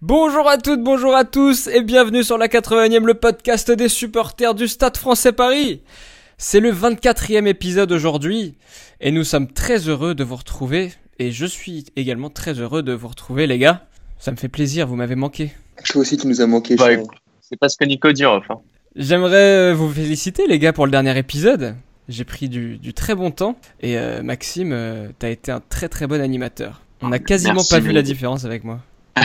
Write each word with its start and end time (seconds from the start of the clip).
Bonjour 0.00 0.48
à 0.48 0.56
toutes, 0.56 0.82
bonjour 0.82 1.14
à 1.14 1.24
tous 1.24 1.66
et 1.66 1.82
bienvenue 1.82 2.24
sur 2.24 2.38
la 2.38 2.48
80e, 2.48 3.04
le 3.04 3.12
podcast 3.12 3.70
des 3.70 3.90
supporters 3.90 4.54
du 4.54 4.66
Stade 4.66 4.96
français 4.96 5.32
Paris. 5.32 5.82
C'est 6.38 6.60
le 6.60 6.72
24e 6.72 7.46
épisode 7.46 7.92
aujourd'hui 7.92 8.54
et 9.00 9.10
nous 9.10 9.24
sommes 9.24 9.48
très 9.52 9.88
heureux 9.88 10.14
de 10.14 10.24
vous 10.24 10.36
retrouver 10.36 10.92
et 11.18 11.30
je 11.30 11.44
suis 11.44 11.86
également 11.96 12.30
très 12.30 12.54
heureux 12.54 12.82
de 12.82 12.92
vous 12.92 13.08
retrouver 13.08 13.46
les 13.46 13.58
gars. 13.58 13.86
Ça 14.18 14.30
me 14.30 14.36
fait 14.36 14.48
plaisir, 14.48 14.86
vous 14.86 14.96
m'avez 14.96 15.14
manqué. 15.16 15.52
Je 15.84 15.98
aussi, 15.98 16.16
tu 16.16 16.26
nous 16.26 16.40
as 16.40 16.46
manqué. 16.46 16.76
Bah, 16.76 16.88
c'est 17.42 17.58
pas 17.58 17.68
ce 17.68 17.76
que 17.76 17.84
Nico 17.84 18.10
dit, 18.12 18.24
enfin. 18.24 18.62
J'aimerais 18.98 19.70
euh, 19.70 19.74
vous 19.74 19.88
féliciter 19.90 20.46
les 20.48 20.58
gars 20.58 20.72
pour 20.72 20.84
le 20.84 20.90
dernier 20.90 21.16
épisode. 21.16 21.76
J'ai 22.08 22.24
pris 22.24 22.48
du, 22.48 22.78
du 22.78 22.92
très 22.94 23.14
bon 23.14 23.30
temps 23.30 23.56
et 23.80 23.96
euh, 23.96 24.22
Maxime, 24.22 24.72
euh, 24.72 25.08
t'as 25.18 25.28
été 25.30 25.52
un 25.52 25.60
très 25.60 25.88
très 25.88 26.06
bon 26.08 26.20
animateur. 26.20 26.80
On 27.00 27.12
a 27.12 27.20
quasiment 27.20 27.54
Merci, 27.54 27.70
pas 27.74 27.78
vu 27.80 27.92
la 27.92 28.02
différence 28.02 28.44
avec 28.44 28.64
moi. 28.64 28.80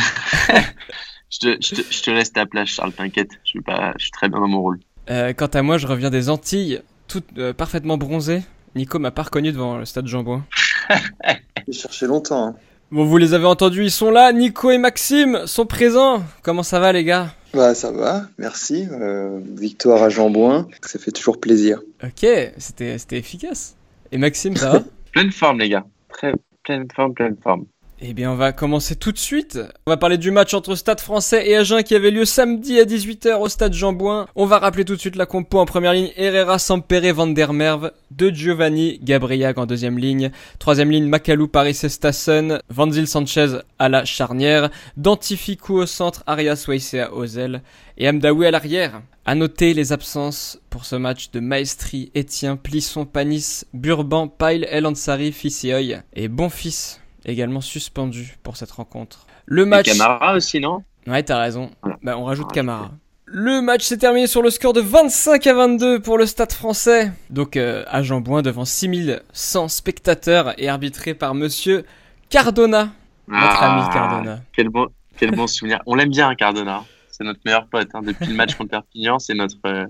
Je 1.32 1.40
te, 1.40 1.58
je, 1.66 1.74
te, 1.74 1.82
je 1.92 2.04
te 2.04 2.12
laisse 2.12 2.32
ta 2.32 2.46
place, 2.46 2.70
Charles, 2.70 2.94
t'inquiète. 2.94 3.32
Je 3.44 3.50
suis, 3.50 3.62
pas, 3.62 3.94
je 3.98 4.04
suis 4.04 4.12
très 4.12 4.30
bien 4.30 4.40
dans 4.40 4.48
mon 4.48 4.62
rôle. 4.62 4.80
Euh, 5.10 5.34
quant 5.34 5.48
à 5.48 5.64
moi, 5.64 5.80
je 5.80 5.88
reviens 5.88 6.12
des 6.12 6.30
Antilles, 6.30 6.84
tout 7.08 7.24
euh, 7.40 7.54
parfaitement 7.54 7.98
bronzé. 7.98 8.44
Nico 8.76 9.00
m'a 9.00 9.10
pas 9.10 9.24
reconnu 9.24 9.52
devant 9.52 9.80
le 9.80 9.86
stade 9.86 10.06
Jean-Bouin. 10.06 10.46
J'ai 11.68 11.74
cherché 11.74 12.06
longtemps. 12.06 12.50
hein. 12.50 12.56
Bon, 12.94 13.06
vous 13.06 13.18
les 13.18 13.34
avez 13.34 13.48
entendus, 13.48 13.86
ils 13.86 13.92
sont 13.92 14.12
là. 14.12 14.32
Nico 14.32 14.70
et 14.70 14.78
Maxime 14.78 15.48
sont 15.48 15.66
présents. 15.66 16.22
Comment 16.44 16.62
ça 16.62 16.80
va, 16.80 16.94
les 16.94 17.04
gars? 17.04 17.34
Bah 17.52 17.74
ça 17.74 17.92
va, 17.92 18.28
merci. 18.38 18.88
Euh, 18.92 19.40
victoire 19.56 20.04
à 20.04 20.10
Jean-Bouin, 20.10 20.68
ça 20.84 21.00
fait 21.00 21.10
toujours 21.10 21.40
plaisir. 21.40 21.82
Ok, 22.04 22.30
c'était 22.60 23.00
c'était 23.00 23.18
efficace. 23.18 23.76
Et 24.12 24.20
Maxime, 24.20 24.56
ça 24.56 24.74
va? 24.74 24.84
Pleine 25.12 25.32
forme, 25.32 25.58
les 25.58 25.70
gars. 25.70 25.86
Très 26.10 26.34
pleine 26.62 26.86
forme, 26.96 27.16
pleine 27.16 27.36
forme. 27.42 27.66
Eh 28.06 28.14
bien, 28.14 28.32
on 28.32 28.36
va 28.36 28.52
commencer 28.52 28.98
tout 28.98 29.14
de 29.14 29.18
suite. 29.18 29.58
On 29.88 29.92
va 29.92 29.96
parler 29.96 30.18
du 30.18 30.30
match 30.30 30.54
entre 30.54 30.76
Stade 30.76 31.00
français 31.00 31.48
et 31.48 31.56
Agen 31.56 31.84
qui 31.84 31.96
avait 31.96 32.12
lieu 32.12 32.26
samedi 32.26 32.78
à 32.78 32.84
18h 32.84 33.40
au 33.40 33.48
Stade 33.48 33.72
Jean-Bouin. 33.72 34.28
On 34.36 34.46
va 34.46 34.60
rappeler 34.60 34.84
tout 34.84 34.96
de 34.96 35.00
suite 35.00 35.16
la 35.16 35.26
compo 35.26 35.58
en 35.58 35.66
première 35.66 35.94
ligne. 35.94 36.12
Herrera, 36.18 36.60
Sampere, 36.60 37.14
Van 37.14 37.28
der 37.28 37.54
Merve. 37.54 37.94
De 38.12 38.30
Giovanni, 38.30 39.00
Gabriag 39.02 39.58
en 39.58 39.66
deuxième 39.66 39.98
ligne. 39.98 40.32
Troisième 40.60 40.92
ligne, 40.92 41.08
Macalou, 41.08 41.48
Paris 41.48 41.80
Estassen. 41.82 42.60
Van 42.70 42.92
Zyl 42.92 43.08
Sanchez 43.08 43.60
à 43.80 43.88
la 43.88 44.04
charnière. 44.04 44.70
Dantificou 44.98 45.76
au 45.76 45.86
centre, 45.86 46.24
Arias 46.28 46.66
Weissea 46.68 47.10
ailes. 47.38 47.62
Et 47.98 48.10
Amdaoui 48.10 48.46
à 48.46 48.52
l'arrière. 48.52 49.02
À 49.26 49.34
noter 49.34 49.74
les 49.74 49.94
absences 49.94 50.60
pour 50.70 50.84
ce 50.84 50.98
match 50.98 51.32
de 51.32 51.40
Maestri, 51.40 52.12
Etienne, 52.18 52.58
Plisson, 52.58 53.06
Panis, 53.06 53.64
Burban, 53.74 54.28
Pyle, 54.28 54.68
El 54.70 54.88
Ansari, 54.88 55.32
Fissioy 55.32 55.96
et 56.14 56.28
Bonfils 56.28 57.00
également 57.26 57.62
suspendu 57.62 58.38
pour 58.44 58.58
cette 58.58 58.72
rencontre. 58.72 59.26
Le 59.46 59.66
match. 59.66 59.88
Et 59.88 59.92
Camara 59.92 60.36
aussi, 60.36 60.60
non? 60.60 60.84
Ouais, 61.08 61.24
t'as 61.24 61.40
raison. 61.40 61.70
Voilà. 61.82 61.98
Bah, 62.02 62.18
on 62.18 62.24
rajoute 62.26 62.48
Ah, 62.52 62.54
Camara. 62.54 62.92
Le 63.26 63.62
match 63.62 63.84
s'est 63.84 63.98
terminé 63.98 64.28
sur 64.28 64.42
le 64.42 64.50
score 64.50 64.74
de 64.74 64.82
25 64.82 65.48
à 65.48 65.54
22 65.54 66.00
pour 66.02 66.18
le 66.18 66.26
Stade 66.26 66.52
français. 66.52 67.12
Donc 67.30 67.58
euh, 67.58 67.84
à 67.88 68.04
Jean-Bouin 68.04 68.42
devant 68.42 68.66
6100 68.66 69.70
spectateurs 69.70 70.54
et 70.60 70.70
arbitré 70.70 71.14
par 71.14 71.34
monsieur 71.34 71.84
Cardona, 72.30 72.92
notre 73.28 73.58
Ah, 73.62 73.80
ami 73.82 73.94
Cardona. 73.94 74.40
Quel 74.56 74.70
bon, 74.70 74.88
quel 75.18 75.32
bon 75.32 75.48
souvenir. 75.48 75.80
On 75.86 75.96
l'aime 75.96 76.10
bien, 76.10 76.36
Cardona. 76.36 76.84
C'est 77.10 77.24
notre 77.24 77.40
meilleur 77.46 77.68
pote. 77.68 77.88
Hein. 77.94 78.02
Depuis 78.04 78.28
le 78.28 78.36
match 78.36 78.56
contre 78.56 78.72
Perpignan, 78.72 79.18
c'est 79.20 79.34
notre 79.36 79.58
euh, 79.66 79.86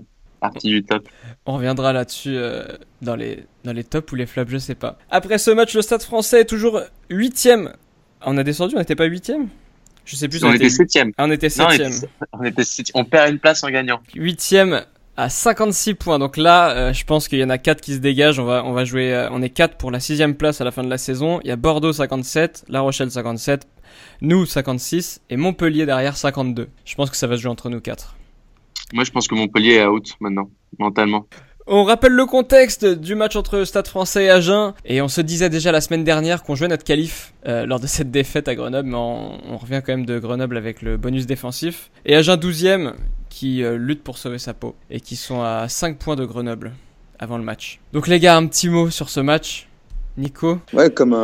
partie 0.50 0.68
du 0.68 0.82
top. 0.84 1.08
On 1.46 1.54
reviendra 1.54 1.92
là-dessus 1.92 2.36
euh, 2.36 2.64
dans, 3.02 3.16
les, 3.16 3.44
dans 3.64 3.72
les 3.72 3.84
tops 3.84 4.10
ou 4.12 4.14
les 4.16 4.26
flops, 4.26 4.50
je 4.50 4.58
sais 4.58 4.74
pas. 4.74 4.98
Après 5.10 5.38
ce 5.38 5.50
match, 5.50 5.74
le 5.74 5.82
Stade 5.82 6.02
français 6.02 6.40
est 6.40 6.44
toujours 6.46 6.80
8ème. 7.10 7.72
On 8.26 8.36
a 8.38 8.42
descendu, 8.42 8.74
on 8.76 8.78
n'était 8.78 8.96
pas 8.96 9.06
8ème 9.08 9.46
Je 10.04 10.16
sais 10.16 10.28
plus. 10.28 10.42
on 10.44 10.52
était. 10.52 10.68
Ah, 11.18 11.24
on 11.24 11.30
était 11.30 11.48
Non, 11.58 11.66
on 11.66 11.68
7ème. 11.70 11.74
était, 11.96 12.06
on 12.32 12.44
était 12.44 12.64
septième. 12.64 13.02
On 13.02 13.04
perd 13.04 13.30
une 13.30 13.38
place 13.38 13.62
en 13.64 13.68
gagnant. 13.70 14.00
Huitième 14.14 14.82
à 15.16 15.28
56 15.28 15.94
points. 15.94 16.18
Donc 16.18 16.36
là, 16.36 16.70
euh, 16.70 16.92
je 16.92 17.04
pense 17.04 17.28
qu'il 17.28 17.38
y 17.38 17.44
en 17.44 17.50
a 17.50 17.58
4 17.58 17.80
qui 17.80 17.94
se 17.94 17.98
dégagent. 17.98 18.38
On 18.40 18.44
va, 18.44 18.64
on 18.64 18.72
va 18.72 18.84
jouer, 18.84 19.14
euh, 19.14 19.28
on 19.30 19.42
est 19.42 19.50
4 19.50 19.76
pour 19.76 19.90
la 19.90 20.00
sixième 20.00 20.34
place 20.34 20.60
à 20.60 20.64
la 20.64 20.70
fin 20.70 20.82
de 20.82 20.90
la 20.90 20.98
saison. 20.98 21.40
Il 21.44 21.48
y 21.48 21.52
a 21.52 21.56
Bordeaux 21.56 21.92
57, 21.92 22.64
La 22.68 22.80
Rochelle 22.80 23.10
57, 23.10 23.66
nous 24.22 24.46
56 24.46 25.20
et 25.30 25.36
Montpellier 25.36 25.86
derrière 25.86 26.16
52. 26.16 26.68
Je 26.84 26.94
pense 26.96 27.10
que 27.10 27.16
ça 27.16 27.26
va 27.26 27.36
se 27.36 27.42
jouer 27.42 27.50
entre 27.50 27.70
nous 27.70 27.80
4. 27.80 28.16
Moi, 28.94 29.02
je 29.02 29.10
pense 29.10 29.26
que 29.26 29.34
Montpellier 29.34 29.74
est 29.74 29.86
out 29.86 30.14
maintenant, 30.20 30.48
mentalement. 30.78 31.26
On 31.66 31.82
rappelle 31.82 32.12
le 32.12 32.26
contexte 32.26 32.84
du 32.84 33.16
match 33.16 33.34
entre 33.34 33.64
Stade 33.64 33.88
français 33.88 34.26
et 34.26 34.30
Agen. 34.30 34.72
Et 34.84 35.02
on 35.02 35.08
se 35.08 35.20
disait 35.20 35.50
déjà 35.50 35.72
la 35.72 35.80
semaine 35.80 36.04
dernière 36.04 36.44
qu'on 36.44 36.54
jouait 36.54 36.68
notre 36.68 36.84
qualif 36.84 37.34
euh, 37.48 37.66
lors 37.66 37.80
de 37.80 37.88
cette 37.88 38.12
défaite 38.12 38.46
à 38.46 38.54
Grenoble. 38.54 38.88
Mais 38.88 38.96
on, 38.96 39.58
revient 39.58 39.82
quand 39.84 39.92
même 39.92 40.06
de 40.06 40.20
Grenoble 40.20 40.56
avec 40.56 40.80
le 40.80 40.96
bonus 40.96 41.26
défensif. 41.26 41.90
Et 42.06 42.14
Agen 42.14 42.36
12ème 42.36 42.92
qui 43.30 43.64
euh, 43.64 43.76
lutte 43.76 44.04
pour 44.04 44.16
sauver 44.16 44.38
sa 44.38 44.54
peau. 44.54 44.76
Et 44.90 45.00
qui 45.00 45.16
sont 45.16 45.42
à 45.42 45.68
5 45.68 45.98
points 45.98 46.14
de 46.14 46.24
Grenoble 46.24 46.72
avant 47.18 47.36
le 47.36 47.44
match. 47.44 47.80
Donc 47.92 48.06
les 48.06 48.20
gars, 48.20 48.36
un 48.36 48.46
petit 48.46 48.68
mot 48.68 48.90
sur 48.90 49.08
ce 49.08 49.18
match. 49.18 49.66
Nico 50.16 50.58
Ouais, 50.72 50.90
comme 50.90 51.12
un, 51.12 51.16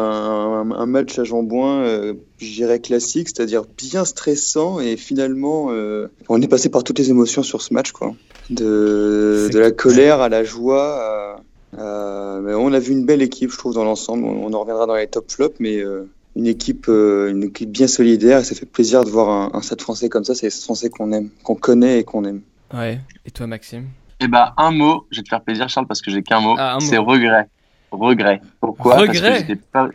un- 0.62 0.71
un 0.73 0.87
match 0.87 1.19
à 1.19 1.25
Jean-Bouin, 1.25 1.83
euh, 1.83 2.15
je 2.39 2.53
dirais 2.53 2.81
classique, 2.81 3.28
c'est-à-dire 3.28 3.62
bien 3.78 4.05
stressant 4.05 4.81
et 4.81 4.97
finalement, 4.97 5.69
euh, 5.71 6.09
on 6.28 6.43
est 6.43 6.49
passé 6.49 6.69
par 6.71 6.83
toutes 6.83 6.99
les 6.99 7.11
émotions 7.11 7.43
sur 7.45 7.62
ce 7.62 7.73
match, 7.73 7.93
quoi. 7.93 8.15
De, 8.51 9.49
la 9.55 9.71
colère 9.71 10.21
à 10.21 10.28
la 10.28 10.43
joie. 10.45 11.37
à- 11.77 11.78
à- 11.78 12.41
mais 12.43 12.53
on 12.55 12.73
a 12.73 12.81
vu 12.81 12.93
une 12.93 13.06
belle 13.06 13.23
équipe, 13.23 13.53
je 13.53 13.56
trouve, 13.59 13.75
dans 13.75 13.84
l'ensemble. 13.84 14.25
On, 14.25 14.47
on 14.47 14.53
en 14.55 14.61
reviendra 14.61 14.87
dans 14.87 14.97
les 14.97 15.07
top 15.07 15.31
flops, 15.31 15.55
mais 15.61 15.77
euh, 15.78 16.11
une 16.34 16.49
équipe, 16.49 16.87
euh, 16.89 17.31
une 17.31 17.45
équipe 17.45 17.71
bien 17.71 17.87
solidaire. 17.87 18.41
Et 18.41 18.45
ça 18.45 18.57
fait 18.57 18.67
plaisir 18.67 19.05
de 19.05 19.11
voir 19.11 19.28
un, 19.28 19.51
un 19.57 19.62
Stade 19.62 19.81
français 19.81 20.09
comme 20.09 20.25
ça. 20.25 20.34
C'est 20.34 20.47
les 20.47 20.51
français 20.51 20.91
qu'on 20.91 21.12
aime, 21.12 21.28
qu'on 21.45 21.55
connaît 21.55 22.01
et 22.01 22.05
qu'on 22.05 22.25
aime. 22.25 22.41
Ouais. 22.75 22.99
Et 23.25 23.31
toi 23.31 23.47
Maxime? 23.47 23.84
Eh 24.19 24.27
ben, 24.27 24.53
un 24.57 24.72
mot, 24.72 25.07
je 25.12 25.19
vais 25.19 25.22
te 25.22 25.28
faire 25.28 25.43
plaisir, 25.43 25.69
Charles, 25.69 25.87
parce 25.87 26.03
que 26.03 26.11
j'ai 26.11 26.22
qu'un 26.25 26.41
mot. 26.41 26.57
Ah, 26.59 26.75
un 26.75 26.81
c'est 26.81 26.99
mot. 26.99 27.05
regret. 27.05 27.47
Regret. 27.91 28.41
Pourquoi? 28.61 28.97
Regret 28.97 29.21
Parce 29.31 29.43
que 29.43 29.49
j'étais 29.49 29.56
pas. 29.73 29.89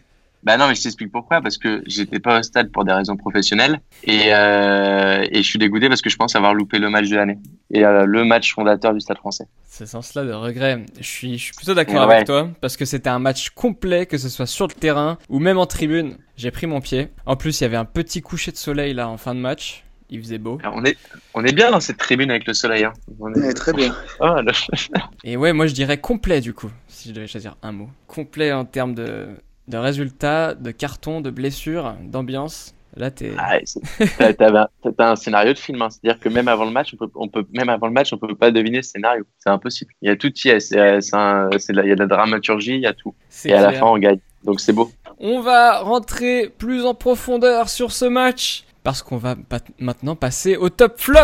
Bah 0.43 0.57
non, 0.57 0.67
mais 0.67 0.75
je 0.75 0.83
t'explique 0.83 1.11
pourquoi. 1.11 1.41
Parce 1.41 1.57
que 1.57 1.81
j'étais 1.87 2.19
pas 2.19 2.39
au 2.39 2.43
stade 2.43 2.71
pour 2.71 2.85
des 2.85 2.91
raisons 2.91 3.17
professionnelles. 3.17 3.79
Et, 4.03 4.25
euh, 4.31 5.25
et 5.31 5.37
je 5.41 5.41
suis 5.47 5.57
dégoûté 5.57 5.87
parce 5.89 6.01
que 6.03 6.09
je 6.11 6.17
pense 6.17 6.35
avoir 6.35 6.53
loupé 6.53 6.77
le 6.77 6.89
match 6.91 7.09
de 7.09 7.15
l'année. 7.15 7.39
Et 7.71 7.83
euh, 7.83 8.05
le 8.05 8.23
match 8.25 8.53
fondateur 8.53 8.93
du 8.93 8.99
stade 8.99 9.17
français. 9.17 9.45
Ce 9.67 9.87
sens-là 9.87 10.23
de 10.23 10.33
regret, 10.33 10.85
je 10.99 11.03
suis, 11.03 11.37
je 11.39 11.43
suis 11.45 11.53
plutôt 11.53 11.73
d'accord 11.73 12.07
Ouais. 12.07 12.13
avec 12.15 12.27
toi, 12.27 12.47
parce 12.61 12.77
que 12.77 12.85
c'était 12.85 13.09
un 13.09 13.17
match 13.17 13.49
complet, 13.49 14.05
que 14.05 14.19
ce 14.19 14.29
soit 14.29 14.45
sur 14.45 14.67
le 14.67 14.73
terrain 14.73 15.17
ou 15.29 15.39
même 15.39 15.57
en 15.57 15.65
tribune. 15.65 16.17
J'ai 16.37 16.51
pris 16.51 16.67
mon 16.67 16.79
pied. 16.79 17.07
En 17.25 17.35
plus, 17.35 17.59
il 17.59 17.63
y 17.63 17.65
avait 17.65 17.75
un 17.77 17.85
petit 17.85 18.21
coucher 18.21 18.51
de 18.51 18.57
soleil 18.57 18.93
là 18.93 19.09
en 19.09 19.17
fin 19.17 19.33
de 19.33 19.39
match. 19.39 19.83
Il 20.15 20.21
faisait 20.21 20.37
beau. 20.37 20.57
Alors, 20.63 20.75
on, 20.77 20.85
est, 20.85 20.97
on 21.33 21.43
est 21.43 21.51
bien 21.51 21.71
dans 21.71 21.81
cette 21.81 21.97
tribune 21.97 22.31
avec 22.31 22.47
le 22.47 22.53
soleil. 22.53 22.85
Hein. 22.85 22.93
On 23.19 23.33
est... 23.33 23.37
Ouais, 23.39 23.53
très 23.53 23.73
bien. 23.73 23.93
Ah, 24.21 24.41
le- 24.41 24.51
Et 25.25 25.35
ouais, 25.35 25.51
moi 25.51 25.67
je 25.67 25.73
dirais 25.73 25.97
complet 25.97 26.39
du 26.39 26.53
coup, 26.53 26.71
si 26.87 27.09
je 27.09 27.13
devais 27.13 27.27
choisir 27.27 27.57
un 27.61 27.73
mot. 27.73 27.89
Complet 28.07 28.53
en 28.53 28.63
termes 28.63 28.95
de, 28.95 29.27
de 29.67 29.77
résultats, 29.77 30.53
de 30.55 30.71
cartons, 30.71 31.19
de 31.19 31.29
blessures, 31.31 31.95
d'ambiance. 32.01 32.73
Là, 32.95 33.11
t'es. 33.11 33.33
Ah, 33.37 33.57
c'est- 33.65 34.37
t'as, 34.37 34.67
un, 34.99 35.15
scénario 35.17 35.51
de 35.51 35.57
film. 35.57 35.81
Hein. 35.81 35.89
C'est-à-dire 35.89 36.17
que 36.17 36.29
même 36.29 36.47
avant 36.47 36.63
le 36.63 36.71
match, 36.71 36.93
on 36.93 36.97
peut, 36.97 37.11
on 37.15 37.27
peut, 37.27 37.45
même 37.51 37.67
avant 37.67 37.87
le 37.87 37.93
match, 37.93 38.13
on 38.13 38.17
peut 38.17 38.33
pas 38.35 38.51
deviner 38.51 38.77
le 38.77 38.83
scénario. 38.83 39.25
C'est 39.37 39.49
impossible. 39.49 39.91
Il 40.01 40.07
y 40.07 40.11
a 40.11 40.15
tout, 40.15 40.31
il 40.31 40.47
y 40.47 40.51
a, 40.51 40.53
la- 40.53 41.49
il 41.83 41.89
y 41.89 41.91
a 41.91 41.95
de 41.95 41.99
la 41.99 42.07
dramaturgie, 42.07 42.75
il 42.75 42.81
y 42.81 42.87
a 42.87 42.93
tout. 42.93 43.13
Et 43.43 43.51
à 43.51 43.61
la 43.61 43.73
fin, 43.73 43.85
on 43.87 43.97
gagne. 43.97 44.19
Donc 44.45 44.61
c'est 44.61 44.71
beau. 44.71 44.91
On 45.19 45.41
va 45.41 45.79
rentrer 45.79 46.49
plus 46.57 46.85
en 46.85 46.93
profondeur 46.93 47.67
sur 47.67 47.91
ce 47.91 48.05
match 48.05 48.63
parce 48.85 49.01
qu'on 49.01 49.17
va 49.17 49.35
maintenant 49.79 50.15
passer 50.15 50.55
au 50.55 50.69
top 50.69 50.93
flop. 51.01 51.17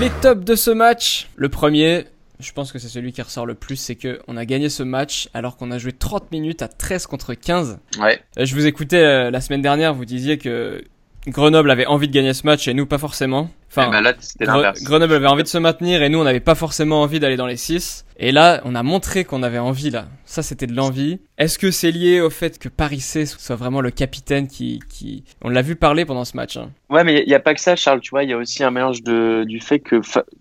Les 0.00 0.08
tops 0.22 0.44
de 0.44 0.54
ce 0.54 0.70
match. 0.70 1.28
Le 1.34 1.48
premier, 1.48 2.04
je 2.38 2.52
pense 2.52 2.70
que 2.70 2.78
c'est 2.78 2.88
celui 2.88 3.12
qui 3.12 3.20
ressort 3.22 3.44
le 3.44 3.54
plus, 3.54 3.74
c'est 3.74 3.96
que 3.96 4.20
on 4.28 4.36
a 4.36 4.44
gagné 4.44 4.68
ce 4.68 4.84
match 4.84 5.28
alors 5.34 5.56
qu'on 5.56 5.72
a 5.72 5.78
joué 5.78 5.92
30 5.92 6.30
minutes 6.30 6.62
à 6.62 6.68
13 6.68 7.06
contre 7.08 7.34
15. 7.34 7.80
Ouais. 8.00 8.20
Euh, 8.38 8.44
Je 8.44 8.54
vous 8.54 8.66
écoutais 8.66 9.02
euh, 9.02 9.30
la 9.32 9.40
semaine 9.40 9.62
dernière, 9.62 9.92
vous 9.94 10.04
disiez 10.04 10.38
que 10.38 10.84
Grenoble 11.26 11.70
avait 11.72 11.86
envie 11.86 12.06
de 12.06 12.12
gagner 12.12 12.32
ce 12.32 12.46
match 12.46 12.68
et 12.68 12.74
nous 12.74 12.86
pas 12.86 12.98
forcément. 12.98 13.50
Enfin, 13.68 13.86
Eh 13.88 13.90
ben 13.90 14.00
là, 14.00 14.12
Gre-. 14.40 14.84
Grenoble 14.84 15.14
avait 15.14 15.26
envie 15.26 15.42
de 15.42 15.48
se 15.48 15.58
maintenir 15.58 16.04
et 16.04 16.08
nous 16.08 16.20
on 16.20 16.24
n'avait 16.24 16.38
pas 16.38 16.54
forcément 16.54 17.02
envie 17.02 17.18
d'aller 17.18 17.36
dans 17.36 17.48
les 17.48 17.56
6. 17.56 18.04
Et 18.18 18.32
là, 18.32 18.62
on 18.64 18.74
a 18.74 18.82
montré 18.82 19.24
qu'on 19.24 19.42
avait 19.42 19.58
envie 19.58 19.90
là. 19.90 20.06
Ça, 20.24 20.42
c'était 20.42 20.66
de 20.66 20.74
l'envie. 20.74 21.20
Est-ce 21.38 21.58
que 21.58 21.70
c'est 21.70 21.90
lié 21.90 22.20
au 22.20 22.30
fait 22.30 22.58
que 22.58 22.68
Paris 22.68 23.00
C 23.00 23.26
soit 23.26 23.56
vraiment 23.56 23.82
le 23.82 23.90
capitaine 23.90 24.48
qui, 24.48 24.80
qui... 24.88 25.22
on 25.42 25.50
l'a 25.50 25.60
vu 25.60 25.76
parler 25.76 26.06
pendant 26.06 26.24
ce 26.24 26.34
match. 26.34 26.56
Hein. 26.56 26.70
Ouais, 26.88 27.04
mais 27.04 27.22
il 27.22 27.28
n'y 27.28 27.34
a 27.34 27.40
pas 27.40 27.52
que 27.52 27.60
ça, 27.60 27.76
Charles. 27.76 28.00
Tu 28.00 28.10
vois, 28.10 28.24
il 28.24 28.30
y 28.30 28.32
a 28.32 28.38
aussi 28.38 28.64
un 28.64 28.70
mélange 28.70 29.02
de, 29.02 29.44
du 29.44 29.60
fait 29.60 29.80
que 29.80 30.00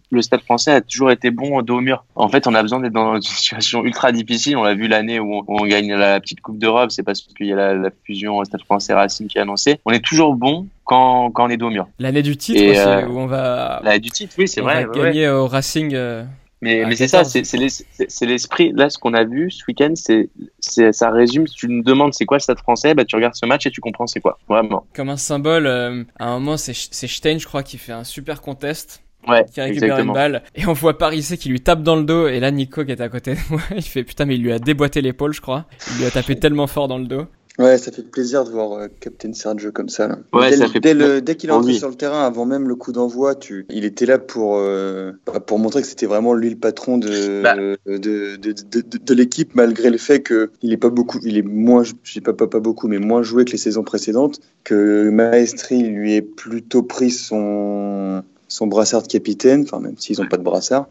le 0.09 0.21
Stade 0.21 0.41
Français 0.41 0.71
a 0.71 0.81
toujours 0.81 1.11
été 1.11 1.31
bon 1.31 1.61
dos 1.61 1.79
au 1.79 1.81
mur. 1.81 2.05
En 2.15 2.29
fait, 2.29 2.47
on 2.47 2.55
a 2.55 2.61
besoin 2.61 2.79
d'être 2.79 2.93
dans 2.93 3.15
une 3.15 3.21
situation 3.21 3.83
ultra 3.83 4.13
difficile. 4.13 4.55
On 4.55 4.63
l'a 4.63 4.73
vu 4.73 4.87
l'année 4.87 5.19
où, 5.19 5.43
on 5.47 5.65
gagne 5.65 5.93
la 5.93 6.19
petite 6.21 6.39
Coupe 6.39 6.57
d'Europe, 6.57 6.91
c'est 6.91 7.03
parce 7.03 7.21
qu'il 7.21 7.47
y 7.47 7.53
a 7.53 7.55
la, 7.57 7.73
la 7.73 7.89
fusion 8.05 8.41
Stade 8.45 8.63
Français 8.63 8.93
Racing 8.93 9.27
qui 9.27 9.37
est 9.37 9.41
annoncée. 9.41 9.81
On 9.85 9.91
est 9.91 10.03
toujours 10.03 10.35
bon 10.35 10.67
quand, 10.85 11.29
quand 11.31 11.47
on 11.47 11.49
est 11.49 11.57
dos 11.57 11.67
au 11.67 11.71
mur. 11.71 11.87
L'année 11.99 12.21
du 12.21 12.37
titre 12.37 12.63
aussi, 12.63 12.79
euh, 12.79 13.05
où 13.07 13.19
on 13.19 13.25
va. 13.25 13.81
L'année 13.83 13.99
du 13.99 14.11
titre, 14.11 14.33
oui, 14.37 14.47
c'est 14.47 14.61
vrai. 14.61 14.85
Va 14.85 14.93
gagner 14.93 15.27
au 15.27 15.47
Racing. 15.47 15.93
Euh, 15.93 16.23
mais, 16.65 16.83
mais 16.87 16.95
c'est 16.95 17.07
ça, 17.07 17.23
c'est 17.23 18.25
l'esprit. 18.25 18.71
Là, 18.73 18.89
ce 18.89 18.97
qu'on 18.97 19.13
a 19.13 19.23
vu 19.23 19.51
ce 19.51 19.63
week-end, 19.67 19.93
c'est 19.95 20.29
ça 20.91 21.11
résume. 21.11 21.45
Si 21.45 21.55
tu 21.55 21.67
me 21.67 21.83
demandes 21.83 22.15
c'est 22.15 22.25
quoi 22.25 22.37
le 22.37 22.41
stade 22.41 22.57
français, 22.57 22.95
bah, 22.95 23.05
tu 23.05 23.15
regardes 23.15 23.35
ce 23.35 23.45
match 23.45 23.67
et 23.67 23.71
tu 23.71 23.81
comprends 23.81 24.07
c'est 24.07 24.19
quoi. 24.19 24.39
Vraiment. 24.49 24.87
Comme 24.95 25.09
un 25.09 25.17
symbole, 25.17 25.67
euh, 25.67 26.03
à 26.17 26.29
un 26.29 26.39
moment, 26.39 26.57
c'est 26.57 26.73
Stein, 26.73 27.37
je 27.37 27.45
crois, 27.45 27.61
qui 27.61 27.77
fait 27.77 27.91
un 27.91 28.03
super 28.03 28.41
contest. 28.41 29.03
Ouais, 29.27 29.45
qui 29.51 29.61
récupère 29.61 29.97
une 29.99 30.13
balle 30.13 30.43
et 30.53 30.67
on 30.67 30.73
voit 30.73 30.99
Parisé 30.99 31.35
qui 31.39 31.49
lui 31.49 31.59
tape 31.59 31.81
dans 31.81 31.95
le 31.95 32.03
dos 32.03 32.27
et 32.27 32.39
là 32.39 32.51
Nico 32.51 32.85
qui 32.85 32.91
est 32.91 33.01
à 33.01 33.09
côté 33.09 33.33
de 33.33 33.39
moi 33.49 33.59
il 33.75 33.81
fait 33.81 34.03
putain 34.03 34.25
mais 34.25 34.35
il 34.35 34.43
lui 34.43 34.51
a 34.51 34.59
déboîté 34.59 35.01
l'épaule 35.01 35.33
je 35.33 35.41
crois 35.41 35.65
il 35.89 35.97
lui 35.97 36.05
a 36.05 36.11
tapé 36.11 36.35
tellement 36.39 36.67
fort 36.67 36.87
dans 36.87 36.99
le 36.99 37.07
dos 37.07 37.25
Ouais, 37.57 37.77
ça 37.77 37.91
fait 37.91 38.01
plaisir 38.01 38.43
de 38.43 38.49
voir 38.49 38.73
euh, 38.73 38.87
Captain 38.99 39.31
Sergio 39.31 39.71
comme 39.71 39.87
ça. 39.87 40.07
Là. 40.07 40.17
Ouais, 40.33 40.49
dès, 40.49 40.57
ça 40.57 40.67
fait 40.67 40.81
dès, 40.81 41.21
dès 41.21 41.35
qu'il 41.35 41.49
est 41.49 41.53
entré 41.53 41.73
sur 41.73 41.87
le 41.87 41.95
terrain, 41.95 42.25
avant 42.25 42.45
même 42.45 42.67
le 42.67 42.75
coup 42.75 42.91
d'envoi, 42.91 43.33
tu... 43.33 43.65
il 43.69 43.85
était 43.85 44.05
là 44.05 44.17
pour, 44.17 44.57
euh, 44.57 45.13
bah, 45.25 45.39
pour 45.39 45.57
montrer 45.57 45.81
que 45.81 45.87
c'était 45.87 46.05
vraiment 46.05 46.33
lui 46.33 46.49
le 46.49 46.57
patron 46.57 46.97
de, 46.97 47.41
bah. 47.41 47.55
de, 47.55 47.77
de, 47.87 48.35
de, 48.35 48.83
de 48.97 49.13
l'équipe, 49.13 49.55
malgré 49.55 49.89
le 49.89 49.97
fait 49.97 50.21
qu'il 50.21 50.73
est 50.73 50.77
pas 50.77 50.89
beaucoup, 50.89 51.19
il 51.23 51.37
est 51.37 51.43
moins, 51.43 51.83
je 51.83 52.19
pas, 52.19 52.33
pas, 52.33 52.47
pas 52.47 52.59
beaucoup, 52.59 52.89
mais 52.89 52.99
moins 52.99 53.23
joué 53.23 53.45
que 53.45 53.51
les 53.51 53.57
saisons 53.57 53.83
précédentes, 53.83 54.41
que 54.65 55.09
Maestri 55.09 55.81
lui 55.81 56.13
ait 56.15 56.21
plutôt 56.21 56.83
pris 56.83 57.11
son 57.11 58.23
son 58.47 58.67
brassard 58.67 59.01
de 59.03 59.07
capitaine, 59.07 59.63
enfin 59.63 59.79
même 59.79 59.97
s'ils 59.97 60.19
n'ont 60.19 60.27
pas 60.27 60.37
de 60.37 60.43
brassard. 60.43 60.87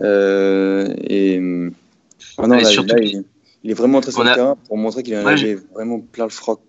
Euh, 0.00 0.94
et 0.98 1.38
oh 2.38 2.46
non, 2.46 2.56
là, 2.56 2.64
surtout... 2.64 2.94
là, 2.94 3.02
il 3.02 3.24
il 3.64 3.70
est 3.70 3.74
vraiment 3.74 3.98
entré 3.98 4.12
sur 4.12 4.22
le 4.22 4.34
terrain 4.34 4.56
pour 4.68 4.76
montrer 4.76 5.02
qu'il 5.02 5.16
en 5.16 5.26
avait 5.26 5.56
vraiment 5.74 6.00
plein 6.00 6.24
le 6.24 6.30
froc. 6.30 6.60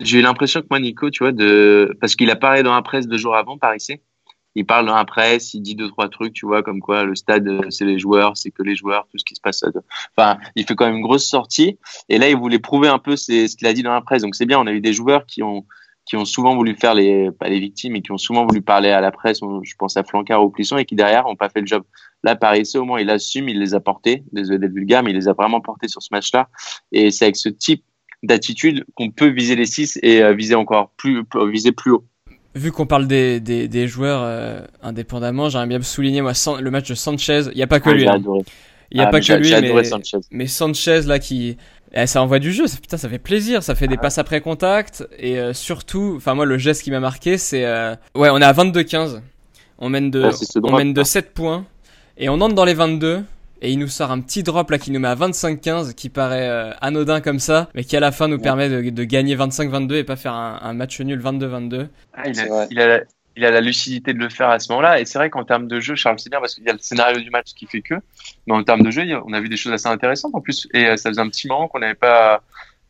J'ai 0.00 0.18
eu 0.18 0.22
l'impression 0.22 0.60
que 0.60 0.66
moi, 0.68 0.80
Nico, 0.80 1.10
tu 1.10 1.24
vois, 1.24 1.32
de... 1.32 1.96
parce 2.00 2.14
qu'il 2.14 2.30
a 2.30 2.36
parlé 2.36 2.62
dans 2.62 2.74
la 2.74 2.82
presse 2.82 3.06
deux 3.06 3.16
jours 3.16 3.36
avant, 3.36 3.56
par 3.56 3.74
ici. 3.74 4.00
Il 4.54 4.66
parle 4.66 4.86
dans 4.86 4.94
la 4.96 5.04
presse, 5.04 5.54
il 5.54 5.60
dit 5.60 5.76
deux, 5.76 5.88
trois 5.88 6.08
trucs, 6.08 6.32
tu 6.32 6.46
vois, 6.46 6.62
comme 6.64 6.80
quoi 6.80 7.04
le 7.04 7.14
stade, 7.14 7.48
c'est 7.70 7.84
les 7.84 7.98
joueurs, 7.98 8.36
c'est 8.36 8.50
que 8.50 8.62
les 8.62 8.74
joueurs, 8.74 9.06
tout 9.10 9.18
ce 9.18 9.24
qui 9.24 9.36
se 9.36 9.40
passe. 9.40 9.62
Enfin, 10.16 10.38
il 10.56 10.64
fait 10.64 10.74
quand 10.74 10.86
même 10.86 10.96
une 10.96 11.02
grosse 11.02 11.28
sortie. 11.28 11.78
Et 12.08 12.18
là, 12.18 12.28
il 12.28 12.36
voulait 12.36 12.58
prouver 12.58 12.88
un 12.88 12.98
peu 12.98 13.14
ce 13.16 13.56
qu'il 13.56 13.66
a 13.68 13.72
dit 13.72 13.84
dans 13.84 13.92
la 13.92 14.00
presse. 14.00 14.22
Donc, 14.22 14.34
c'est 14.34 14.46
bien, 14.46 14.58
on 14.58 14.66
a 14.66 14.72
eu 14.72 14.80
des 14.80 14.92
joueurs 14.92 15.26
qui 15.26 15.44
ont, 15.44 15.64
qui 16.08 16.16
ont 16.16 16.24
souvent 16.24 16.56
voulu 16.56 16.74
faire 16.74 16.94
les, 16.94 17.30
pas 17.30 17.48
les 17.48 17.60
victimes, 17.60 17.92
mais 17.92 18.00
qui 18.00 18.12
ont 18.12 18.18
souvent 18.18 18.46
voulu 18.46 18.62
parler 18.62 18.88
à 18.88 19.00
la 19.00 19.10
presse. 19.10 19.40
Je 19.62 19.74
pense 19.78 19.96
à 19.96 20.04
Flancard 20.04 20.42
ou 20.42 20.48
Plisson 20.48 20.78
et 20.78 20.86
qui 20.86 20.94
derrière 20.94 21.24
n'ont 21.24 21.36
pas 21.36 21.50
fait 21.50 21.60
le 21.60 21.66
job. 21.66 21.84
Là, 22.24 22.34
Paris, 22.34 22.68
au 22.76 22.84
moins, 22.84 22.98
il 22.98 23.10
assume, 23.10 23.48
il 23.48 23.60
les 23.60 23.74
a 23.74 23.80
portés. 23.80 24.24
Désolé 24.32 24.58
d'être 24.58 24.72
vulgaire, 24.72 25.02
mais 25.02 25.10
il 25.10 25.16
les 25.16 25.28
a 25.28 25.34
vraiment 25.34 25.60
portés 25.60 25.86
sur 25.86 26.02
ce 26.02 26.08
match-là. 26.10 26.48
Et 26.92 27.10
c'est 27.10 27.26
avec 27.26 27.36
ce 27.36 27.50
type 27.50 27.84
d'attitude 28.22 28.84
qu'on 28.94 29.10
peut 29.10 29.28
viser 29.28 29.54
les 29.54 29.66
6 29.66 29.98
et 30.02 30.22
euh, 30.22 30.32
viser 30.32 30.54
encore 30.54 30.90
plus, 30.96 31.22
viser 31.52 31.72
plus 31.72 31.92
haut. 31.92 32.04
Vu 32.54 32.72
qu'on 32.72 32.86
parle 32.86 33.06
des, 33.06 33.38
des, 33.38 33.68
des 33.68 33.86
joueurs 33.86 34.22
euh, 34.22 34.62
indépendamment, 34.82 35.50
j'aimerais 35.50 35.66
bien 35.66 35.82
souligner 35.82 36.22
moi, 36.22 36.32
le 36.60 36.70
match 36.70 36.88
de 36.88 36.94
Sanchez. 36.94 37.42
Il 37.52 37.56
n'y 37.56 37.62
a 37.62 37.66
pas 37.66 37.80
que 37.80 37.90
ah, 37.90 37.94
lui. 37.94 38.08
Hein. 38.08 38.22
Il 38.90 38.96
n'y 38.96 39.04
a 39.04 39.08
ah, 39.08 39.10
pas 39.10 39.20
que 39.20 39.32
lui, 39.34 39.50
mais 39.74 39.84
Sanchez. 39.84 40.18
mais 40.30 40.46
Sanchez 40.46 41.02
là 41.02 41.18
qui, 41.18 41.58
eh, 41.92 42.06
ça 42.06 42.22
envoie 42.22 42.38
du 42.38 42.52
jeu, 42.52 42.64
putain, 42.66 42.96
ça 42.96 43.08
fait 43.08 43.18
plaisir, 43.18 43.62
ça 43.62 43.74
fait 43.74 43.88
des 43.88 43.96
passes 43.96 44.18
après 44.18 44.40
contact 44.40 45.06
et 45.18 45.38
euh, 45.38 45.52
surtout, 45.52 46.14
enfin 46.16 46.34
moi 46.34 46.44
le 46.44 46.58
geste 46.58 46.82
qui 46.82 46.90
m'a 46.90 47.00
marqué, 47.00 47.38
c'est 47.38 47.64
ouais, 48.14 48.28
on 48.30 48.38
est 48.38 48.44
à 48.44 48.52
22-15, 48.52 49.20
on 49.78 49.88
mène 49.88 50.10
de, 50.10 50.28
on 50.62 50.76
mène 50.76 50.92
de 50.92 51.02
7 51.02 51.32
points 51.32 51.64
et 52.16 52.28
on 52.28 52.40
entre 52.40 52.54
dans 52.54 52.64
les 52.64 52.74
22 52.74 53.24
et 53.60 53.72
il 53.72 53.78
nous 53.78 53.88
sort 53.88 54.10
un 54.10 54.20
petit 54.20 54.42
drop 54.42 54.70
là 54.70 54.78
qui 54.78 54.90
nous 54.90 55.00
met 55.00 55.08
à 55.08 55.14
25-15 55.14 55.94
qui 55.94 56.08
paraît 56.08 56.48
euh, 56.48 56.72
anodin 56.80 57.20
comme 57.20 57.38
ça, 57.38 57.68
mais 57.74 57.84
qui 57.84 57.96
à 57.96 58.00
la 58.00 58.12
fin 58.12 58.28
nous 58.28 58.38
permet 58.38 58.68
de, 58.68 58.90
de 58.90 59.04
gagner 59.04 59.36
25-22 59.36 59.94
et 59.94 60.04
pas 60.04 60.16
faire 60.16 60.34
un, 60.34 60.60
un 60.62 60.72
match 60.74 61.00
nul 61.00 61.20
22-22. 61.20 61.88
Ah, 62.14 62.28
il, 62.28 62.40
a, 62.40 62.66
il, 62.70 62.80
a, 62.80 63.00
il, 63.38 63.44
a, 63.44 63.50
la 63.50 63.60
lucidité 63.60 64.12
de 64.12 64.18
le 64.18 64.28
faire 64.28 64.50
à 64.50 64.58
ce 64.58 64.70
moment-là. 64.72 65.00
Et 65.00 65.04
c'est 65.04 65.18
vrai 65.18 65.30
qu'en 65.30 65.44
termes 65.44 65.68
de 65.68 65.80
jeu, 65.80 65.94
Charles, 65.94 66.18
c'est 66.18 66.30
bien 66.30 66.40
parce 66.40 66.54
qu'il 66.54 66.64
y 66.64 66.68
a 66.68 66.72
le 66.72 66.78
scénario 66.78 67.20
du 67.20 67.30
match 67.30 67.54
qui 67.54 67.66
fait 67.66 67.82
que. 67.82 67.94
Mais 68.46 68.54
en 68.54 68.62
termes 68.64 68.82
de 68.82 68.90
jeu, 68.90 69.02
on 69.24 69.32
a 69.32 69.40
vu 69.40 69.48
des 69.48 69.56
choses 69.56 69.72
assez 69.72 69.88
intéressantes 69.88 70.34
en 70.34 70.40
plus. 70.40 70.68
Et 70.74 70.86
euh, 70.86 70.96
ça 70.96 71.10
faisait 71.10 71.20
un 71.20 71.28
petit 71.28 71.48
moment 71.48 71.68
qu'on 71.68 71.78
n'avait 71.78 71.94
pas. 71.94 72.42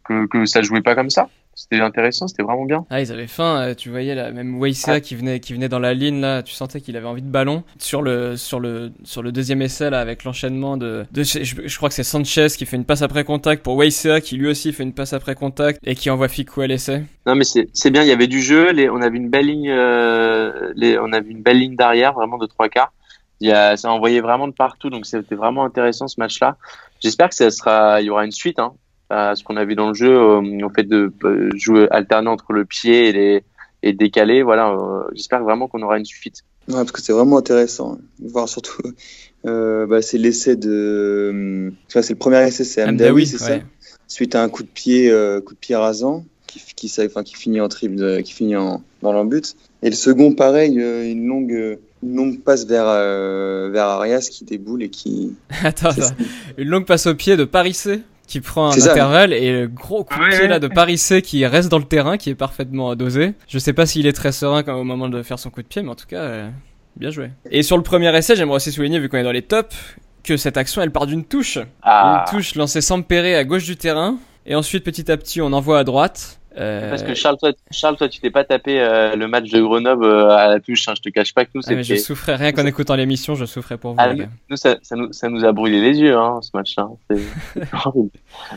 Que, 0.04 0.26
que 0.26 0.46
ça 0.46 0.62
jouait 0.62 0.80
pas 0.80 0.94
comme 0.94 1.10
ça 1.10 1.28
c'était 1.58 1.82
intéressant, 1.82 2.28
c'était 2.28 2.44
vraiment 2.44 2.64
bien. 2.64 2.86
Ah, 2.88 3.00
ils 3.00 3.10
avaient 3.10 3.26
faim, 3.26 3.60
euh, 3.60 3.74
tu 3.74 3.90
voyais 3.90 4.14
là, 4.14 4.30
même 4.30 4.60
Weissea 4.60 5.00
qui 5.00 5.16
venait 5.16 5.40
qui 5.40 5.54
venait 5.54 5.68
dans 5.68 5.80
la 5.80 5.92
ligne 5.92 6.20
là, 6.20 6.44
tu 6.44 6.54
sentais 6.54 6.80
qu'il 6.80 6.96
avait 6.96 7.08
envie 7.08 7.20
de 7.20 7.28
ballon 7.28 7.64
sur 7.80 8.00
le 8.00 8.36
sur 8.36 8.60
le 8.60 8.92
sur 9.02 9.24
le 9.24 9.32
deuxième 9.32 9.60
essai 9.60 9.90
là 9.90 9.98
avec 9.98 10.22
l'enchaînement 10.22 10.76
de, 10.76 11.04
de 11.10 11.24
je, 11.24 11.76
crois 11.76 11.88
que 11.88 11.96
c'est 11.96 12.04
Sanchez 12.04 12.46
qui 12.56 12.64
fait 12.64 12.76
une 12.76 12.84
passe 12.84 13.02
après 13.02 13.24
contact 13.24 13.64
pour 13.64 13.74
Weissea 13.74 14.20
qui 14.20 14.36
lui 14.36 14.46
aussi 14.46 14.72
fait 14.72 14.84
une 14.84 14.92
passe 14.92 15.12
après 15.12 15.34
contact 15.34 15.80
et 15.82 15.96
qui 15.96 16.10
envoie 16.10 16.28
Ficou 16.28 16.60
à 16.60 16.68
l'essai. 16.68 17.02
Non 17.26 17.34
mais 17.34 17.42
c'est 17.42 17.68
c'est 17.72 17.90
bien, 17.90 18.02
il 18.02 18.08
y 18.08 18.12
avait 18.12 18.28
du 18.28 18.40
jeu, 18.40 18.70
les, 18.70 18.88
on 18.88 19.02
avait 19.02 19.16
une 19.16 19.28
belle 19.28 19.46
ligne 19.46 19.68
euh, 19.68 20.72
les, 20.76 20.96
on 20.96 21.12
avait 21.12 21.30
une 21.30 21.42
belle 21.42 21.58
ligne 21.58 21.74
d'arrière 21.74 22.12
vraiment 22.12 22.38
de 22.38 22.46
trois 22.46 22.68
quarts. 22.68 22.92
Il 23.40 23.48
y 23.48 23.52
a, 23.52 23.76
ça 23.76 23.90
envoyait 23.90 24.20
vraiment 24.20 24.46
de 24.46 24.52
partout 24.52 24.90
donc 24.90 25.06
c'était 25.06 25.34
vraiment 25.34 25.64
intéressant 25.64 26.06
ce 26.06 26.20
match 26.20 26.38
là. 26.38 26.56
J'espère 27.00 27.30
que 27.30 27.34
ça 27.34 27.50
sera 27.50 28.00
il 28.00 28.04
y 28.04 28.10
aura 28.10 28.24
une 28.24 28.30
suite 28.30 28.60
hein 28.60 28.74
à 29.10 29.34
ce 29.36 29.42
qu'on 29.44 29.56
a 29.56 29.64
vu 29.64 29.74
dans 29.74 29.88
le 29.88 29.94
jeu, 29.94 30.10
euh, 30.10 30.64
au 30.64 30.70
fait 30.70 30.84
de 30.84 31.12
euh, 31.24 31.50
jouer 31.54 31.88
alterner 31.90 32.28
entre 32.28 32.52
le 32.52 32.64
pied 32.64 33.08
et 33.08 33.12
les 33.12 33.44
et 33.82 33.92
décaler. 33.92 34.42
Voilà, 34.42 34.70
euh, 34.70 35.04
j'espère 35.14 35.42
vraiment 35.42 35.68
qu'on 35.68 35.82
aura 35.82 35.98
une 35.98 36.04
suite. 36.04 36.44
Ouais, 36.68 36.74
parce 36.74 36.92
que 36.92 37.00
c'est 37.00 37.12
vraiment 37.12 37.38
intéressant. 37.38 37.94
Hein. 37.94 38.00
Voir 38.20 38.48
surtout, 38.48 38.82
euh, 39.46 39.86
bah, 39.86 40.02
c'est 40.02 40.18
l'essai 40.18 40.56
de, 40.56 41.72
enfin, 41.88 42.02
c'est 42.02 42.14
le 42.14 42.18
premier 42.18 42.46
essai, 42.46 42.64
c'est 42.64 42.84
Amdaoui, 42.84 43.26
c'est 43.26 43.38
ça. 43.38 43.58
Suite 44.06 44.34
à 44.34 44.42
un 44.42 44.48
coup 44.48 44.62
de 44.62 44.68
pied, 44.68 45.10
euh, 45.10 45.40
coup 45.40 45.54
de 45.54 45.58
pied 45.58 45.76
rasant, 45.76 46.24
qui, 46.46 46.60
qui, 46.74 46.92
enfin, 47.04 47.22
qui 47.22 47.36
finit 47.36 47.60
en 47.60 47.68
triple, 47.68 48.22
qui 48.22 48.32
finit 48.32 48.56
en, 48.56 48.82
dans 49.02 49.12
l'embut. 49.12 49.54
Et 49.82 49.90
le 49.90 49.96
second, 49.96 50.34
pareil, 50.34 50.74
une 50.74 51.26
longue, 51.26 51.78
une 52.02 52.16
longue 52.16 52.40
passe 52.40 52.66
vers, 52.66 52.86
vers 53.70 53.84
Arias 53.84 54.28
qui 54.30 54.44
déboule 54.44 54.82
et 54.82 54.88
qui. 54.88 55.36
Attends, 55.62 55.90
une 56.56 56.68
longue 56.68 56.86
passe 56.86 57.06
au 57.06 57.14
pied 57.14 57.36
de 57.36 57.44
Paris 57.44 57.74
C 57.74 58.00
qui 58.28 58.40
prend 58.40 58.70
un 58.70 58.80
intervalle 58.80 59.32
et 59.32 59.50
le 59.62 59.66
gros 59.66 60.04
coup 60.04 60.18
de 60.20 60.28
pied 60.28 60.46
là 60.46 60.60
de 60.60 60.68
Paris 60.68 60.98
C 60.98 61.22
qui 61.22 61.44
reste 61.46 61.70
dans 61.70 61.78
le 61.78 61.84
terrain, 61.84 62.18
qui 62.18 62.30
est 62.30 62.34
parfaitement 62.34 62.94
dosé. 62.94 63.34
Je 63.48 63.58
sais 63.58 63.72
pas 63.72 63.86
s'il 63.86 64.06
est 64.06 64.12
très 64.12 64.32
serein 64.32 64.62
quand, 64.62 64.74
au 64.74 64.84
moment 64.84 65.08
de 65.08 65.22
faire 65.22 65.38
son 65.38 65.50
coup 65.50 65.62
de 65.62 65.66
pied, 65.66 65.82
mais 65.82 65.88
en 65.88 65.94
tout 65.94 66.06
cas, 66.06 66.20
euh, 66.20 66.50
bien 66.96 67.10
joué. 67.10 67.30
Et 67.50 67.62
sur 67.62 67.78
le 67.78 67.82
premier 67.82 68.14
essai, 68.16 68.36
j'aimerais 68.36 68.56
aussi 68.56 68.70
souligner, 68.70 69.00
vu 69.00 69.08
qu'on 69.08 69.16
est 69.16 69.24
dans 69.24 69.32
les 69.32 69.42
tops, 69.42 69.74
que 70.22 70.36
cette 70.36 70.58
action 70.58 70.82
elle 70.82 70.92
part 70.92 71.06
d'une 71.06 71.24
touche. 71.24 71.58
Ah. 71.82 72.26
Une 72.26 72.38
touche 72.38 72.54
lancée 72.54 72.82
sans 72.82 73.00
péré 73.00 73.34
à 73.34 73.44
gauche 73.44 73.64
du 73.64 73.76
terrain. 73.76 74.18
Et 74.44 74.54
ensuite, 74.54 74.84
petit 74.84 75.10
à 75.10 75.16
petit, 75.16 75.40
on 75.40 75.52
envoie 75.52 75.78
à 75.78 75.84
droite. 75.84 76.38
Euh... 76.58 76.90
Parce 76.90 77.02
que 77.02 77.14
Charles, 77.14 77.36
toi, 77.38 77.52
Charles, 77.70 77.96
toi, 77.96 78.08
tu 78.08 78.20
t'es 78.20 78.30
pas 78.30 78.44
tapé 78.44 78.80
euh, 78.80 79.16
le 79.16 79.28
match 79.28 79.50
de 79.50 79.60
Grenoble 79.60 80.04
euh, 80.04 80.30
à 80.30 80.48
la 80.48 80.60
touche. 80.60 80.88
Hein, 80.88 80.94
je 80.96 81.02
te 81.02 81.08
cache 81.08 81.34
pas 81.34 81.44
que 81.44 81.50
nous, 81.54 81.62
ah, 81.66 81.74
mais 81.74 81.82
je 81.82 81.96
souffrais 81.96 82.36
rien 82.36 82.52
qu'en 82.52 82.66
écoutant 82.66 82.94
l'émission, 82.96 83.34
je 83.34 83.44
souffrais 83.44 83.78
pour 83.78 83.92
vous. 83.92 83.96
Ah, 84.00 84.12
nous, 84.14 84.56
ça, 84.56 84.76
ça, 84.82 84.96
nous, 84.96 85.12
ça 85.12 85.28
nous 85.28 85.44
a 85.44 85.52
brûlé 85.52 85.80
les 85.80 85.98
yeux, 85.98 86.16
hein, 86.16 86.40
ce 86.42 86.50
match-là. 86.54 86.88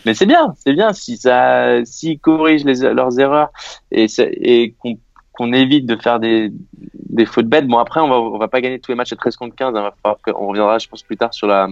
mais 0.06 0.14
c'est 0.14 0.26
bien, 0.26 0.54
c'est 0.58 0.74
bien 0.74 0.94
si 0.94 1.18
ça, 1.18 1.84
s'ils 1.86 2.20
corrigent 2.20 2.66
les, 2.66 2.94
leurs 2.94 3.20
erreurs 3.20 3.50
et, 3.92 4.08
et 4.18 4.74
qu'on 4.80 4.98
qu'on 5.34 5.54
évite 5.54 5.86
de 5.86 5.96
faire 5.96 6.20
des, 6.20 6.52
des 6.94 7.26
fautes 7.26 7.48
bêtes. 7.48 7.66
Bon, 7.66 7.78
après, 7.78 8.02
on 8.02 8.10
va, 8.10 8.20
on 8.20 8.38
va 8.38 8.50
pas 8.50 8.60
gagner 8.60 8.80
tous 8.80 8.92
les 8.92 8.96
matchs 8.96 9.14
à 9.14 9.16
13 9.16 9.38
contre 9.38 9.56
15. 9.56 9.76
Hein, 9.76 9.92
on 10.36 10.48
reviendra, 10.48 10.78
je 10.78 10.90
pense, 10.90 11.04
plus 11.04 11.16
tard 11.16 11.34
sur 11.34 11.48
la 11.48 11.70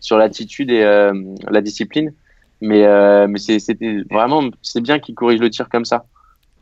sur 0.00 0.16
l'attitude 0.16 0.70
et 0.70 0.82
euh, 0.82 1.12
la 1.48 1.60
discipline. 1.60 2.12
Mais, 2.60 2.84
euh, 2.84 3.26
mais 3.28 3.38
c'était 3.38 4.02
vraiment, 4.10 4.50
c'est 4.62 4.80
bien 4.80 4.98
qu'ils 4.98 5.14
corrigent 5.14 5.40
le 5.40 5.50
tir 5.50 5.68
comme 5.68 5.84
ça. 5.84 6.04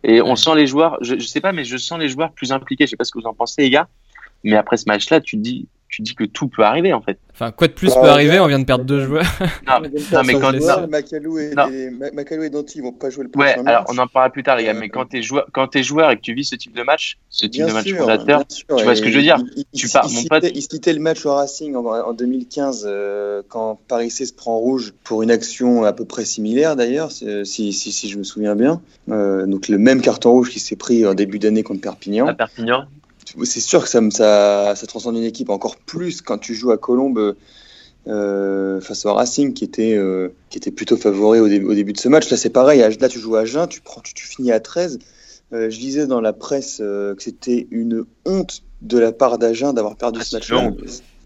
Et 0.04 0.22
on 0.22 0.36
sent 0.36 0.54
les 0.54 0.66
joueurs, 0.66 0.96
je, 1.00 1.18
je 1.18 1.26
sais 1.26 1.40
pas, 1.40 1.52
mais 1.52 1.64
je 1.64 1.76
sens 1.76 1.98
les 1.98 2.08
joueurs 2.08 2.32
plus 2.32 2.52
impliqués. 2.52 2.86
Je 2.86 2.90
sais 2.90 2.96
pas 2.96 3.04
ce 3.04 3.12
que 3.12 3.18
vous 3.18 3.26
en 3.26 3.34
pensez, 3.34 3.62
les 3.62 3.70
gars. 3.70 3.88
Mais 4.44 4.56
après 4.56 4.76
ce 4.76 4.84
match-là, 4.86 5.20
tu 5.20 5.36
te 5.36 5.42
dis, 5.42 5.66
tu 5.88 6.02
dis 6.02 6.14
que 6.14 6.24
tout 6.24 6.48
peut 6.48 6.62
arriver 6.62 6.92
en 6.92 7.00
fait. 7.00 7.18
Enfin, 7.32 7.50
quoi 7.52 7.68
de 7.68 7.72
plus 7.72 7.94
peut 7.94 8.08
arriver? 8.08 8.40
On 8.40 8.46
vient 8.46 8.58
de 8.58 8.64
perdre 8.64 8.84
deux 8.84 9.00
joueurs. 9.04 9.24
non, 9.66 9.74
mais, 9.80 9.88
non, 10.12 10.22
mais 10.24 10.32
quand 10.34 10.88
Macalou 10.88 11.38
et, 11.38 11.54
Macalou 12.12 12.42
et 12.42 12.50
Danti 12.50 12.80
vont 12.80 12.92
pas 12.92 13.10
jouer 13.10 13.24
le 13.24 13.30
prochain 13.30 13.62
Ouais, 13.62 13.68
alors 13.68 13.84
on 13.88 13.96
en 13.98 14.06
parlera 14.06 14.30
plus 14.30 14.42
tard 14.42 14.56
les 14.56 14.64
gars, 14.64 14.74
mais 14.74 14.88
quand 14.88 15.06
t'es 15.06 15.22
joueur, 15.22 15.46
quand 15.52 15.74
es 15.76 15.82
joueur 15.82 16.10
et 16.10 16.16
que 16.16 16.20
tu 16.20 16.34
vis 16.34 16.44
ce 16.44 16.56
type 16.56 16.74
de 16.74 16.82
match, 16.82 17.18
ce 17.30 17.46
type 17.46 17.64
de 17.64 17.72
match 17.72 17.92
fondateur, 17.94 18.46
tu 18.46 18.64
vois 18.68 18.94
ce 18.94 19.02
que 19.02 19.10
je 19.10 19.16
veux 19.16 19.22
dire? 19.22 19.38
il, 19.56 19.64
Tu 19.74 19.88
pars, 19.88 20.08
mon 20.10 20.24
pote. 20.24 20.46
Il 20.54 20.62
se 20.62 20.68
quittait 20.68 20.92
le 20.92 21.00
match 21.00 21.24
au 21.24 21.34
Racing 21.34 21.74
en, 21.76 22.12
2015 22.12 22.84
euh, 22.86 23.42
quand 23.48 23.78
Paris 23.88 24.10
C 24.10 24.26
se 24.26 24.34
prend 24.34 24.58
rouge 24.58 24.92
pour 25.04 25.22
une 25.22 25.30
action 25.30 25.84
à 25.84 25.92
peu 25.92 26.04
près 26.04 26.24
similaire 26.24 26.76
d'ailleurs, 26.76 27.12
si, 27.12 27.46
si, 27.46 27.72
si, 27.72 28.08
je 28.08 28.18
me 28.18 28.24
souviens 28.24 28.56
bien. 28.56 28.82
Euh, 29.10 29.46
donc 29.46 29.68
le 29.68 29.78
même 29.78 30.02
carton 30.02 30.32
rouge 30.32 30.50
qui 30.50 30.60
s'est 30.60 30.76
pris 30.76 31.06
en 31.06 31.14
début 31.14 31.38
d'année 31.38 31.62
contre 31.62 31.80
Perpignan. 31.80 32.26
À 32.26 32.34
Perpignan 32.34 32.86
c'est 33.44 33.60
sûr 33.60 33.82
que 33.82 33.88
ça, 33.88 34.00
ça, 34.10 34.74
ça, 34.76 34.86
transcende 34.86 35.16
une 35.16 35.24
équipe 35.24 35.50
encore 35.50 35.76
plus 35.76 36.20
quand 36.22 36.38
tu 36.38 36.54
joues 36.54 36.70
à 36.70 36.78
Colombes. 36.78 37.34
euh, 38.06 38.80
face 38.80 39.04
au 39.04 39.12
Racing 39.12 39.52
qui 39.52 39.64
était, 39.64 39.94
euh, 39.94 40.28
qui 40.50 40.56
était 40.58 40.70
plutôt 40.70 40.96
favori 40.96 41.40
au, 41.40 41.48
dé- 41.48 41.62
au 41.62 41.74
début 41.74 41.92
de 41.92 41.98
ce 42.00 42.08
match. 42.08 42.30
Là, 42.30 42.36
c'est 42.38 42.48
pareil. 42.50 42.82
à- 42.82 42.88
Là, 42.88 43.08
tu 43.08 43.18
joues 43.18 43.36
à 43.36 43.44
Jeun, 43.44 43.66
tu, 43.68 43.80
prends, 43.82 44.00
tu, 44.00 44.14
tu 44.14 44.26
finis 44.26 44.50
à 44.52 44.60
13. 44.60 44.98
Euh, 45.52 45.68
je 45.68 45.78
lisais 45.78 46.06
dans 46.06 46.20
la 46.20 46.32
presse 46.32 46.78
euh, 46.80 47.14
que 47.14 47.22
c'était 47.22 47.66
une 47.70 48.04
honte 48.24 48.62
de 48.80 48.98
la 48.98 49.12
part 49.12 49.36
d'Agen 49.38 49.72
d'avoir 49.74 49.96
perdu 49.96 50.20
Ah, 50.22 50.24
ce 50.24 50.36
match-là. 50.36 50.70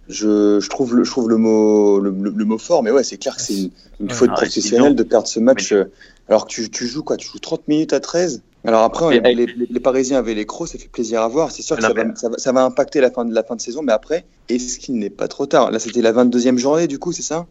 Je, 0.08 0.58
je, 0.60 0.68
trouve 0.68 0.96
le, 0.96 1.04
je 1.04 1.10
trouve 1.10 1.28
le 1.28 1.36
mot, 1.36 2.00
le, 2.00 2.10
le- 2.10 2.30
le 2.34 2.44
mot 2.44 2.58
fort, 2.58 2.82
mais 2.82 2.90
ouais, 2.90 3.04
c'est 3.04 3.16
clair 3.18 3.36
que 3.36 3.42
c'est 3.42 3.54
une, 3.54 3.70
une 4.00 4.08
Ouais, 4.08 4.14
faute 4.14 4.30
ah, 4.32 4.36
professionnelle 4.36 4.96
de 4.96 5.02
perdre 5.04 5.28
ce 5.28 5.38
match 5.38 5.70
Mais- 5.72 5.78
euh, 5.78 5.84
alors 6.28 6.46
que 6.46 6.50
tu, 6.52 6.68
tu 6.70 6.86
joues 6.88 7.04
quoi? 7.04 7.16
Tu 7.16 7.28
joues 7.28 7.38
30 7.38 7.68
minutes 7.68 7.92
à 7.92 8.00
13 8.00 8.42
Alors 8.64 8.82
après, 8.82 9.20
les, 9.20 9.34
les- 9.34 9.66
les 9.68 9.80
Parisiens 9.80 10.18
avaient 10.18 10.34
les 10.34 10.46
crocs, 10.46 10.68
ça 10.68 10.78
fait 10.78 10.88
plaisir 10.88 11.20
à 11.22 11.28
voir. 11.28 11.50
C'est 11.50 11.62
sûr 11.62 11.76
que 11.76 11.82
ça 11.82 11.92
va, 11.92 12.04
mais- 12.04 12.14
ça, 12.14 12.28
va, 12.28 12.38
ça 12.38 12.52
va 12.52 12.62
impacter 12.64 13.00
la 13.00 13.10
fin, 13.10 13.24
de, 13.24 13.34
la 13.34 13.42
fin 13.42 13.56
de 13.56 13.60
saison, 13.60 13.82
mais 13.82 13.92
après, 13.92 14.24
est-ce 14.48 14.78
qu'il 14.78 14.96
n'est 14.98 15.10
pas 15.10 15.26
trop 15.28 15.46
tard? 15.46 15.70
Là, 15.72 15.78
c'était 15.80 16.02
la 16.02 16.12
22e 16.12 16.58
journée, 16.58 16.86
du 16.86 16.98
coup, 16.98 17.12
c'est 17.12 17.22
ça? 17.22 17.46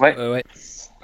Euh, 0.00 0.32
ouais. 0.32 0.42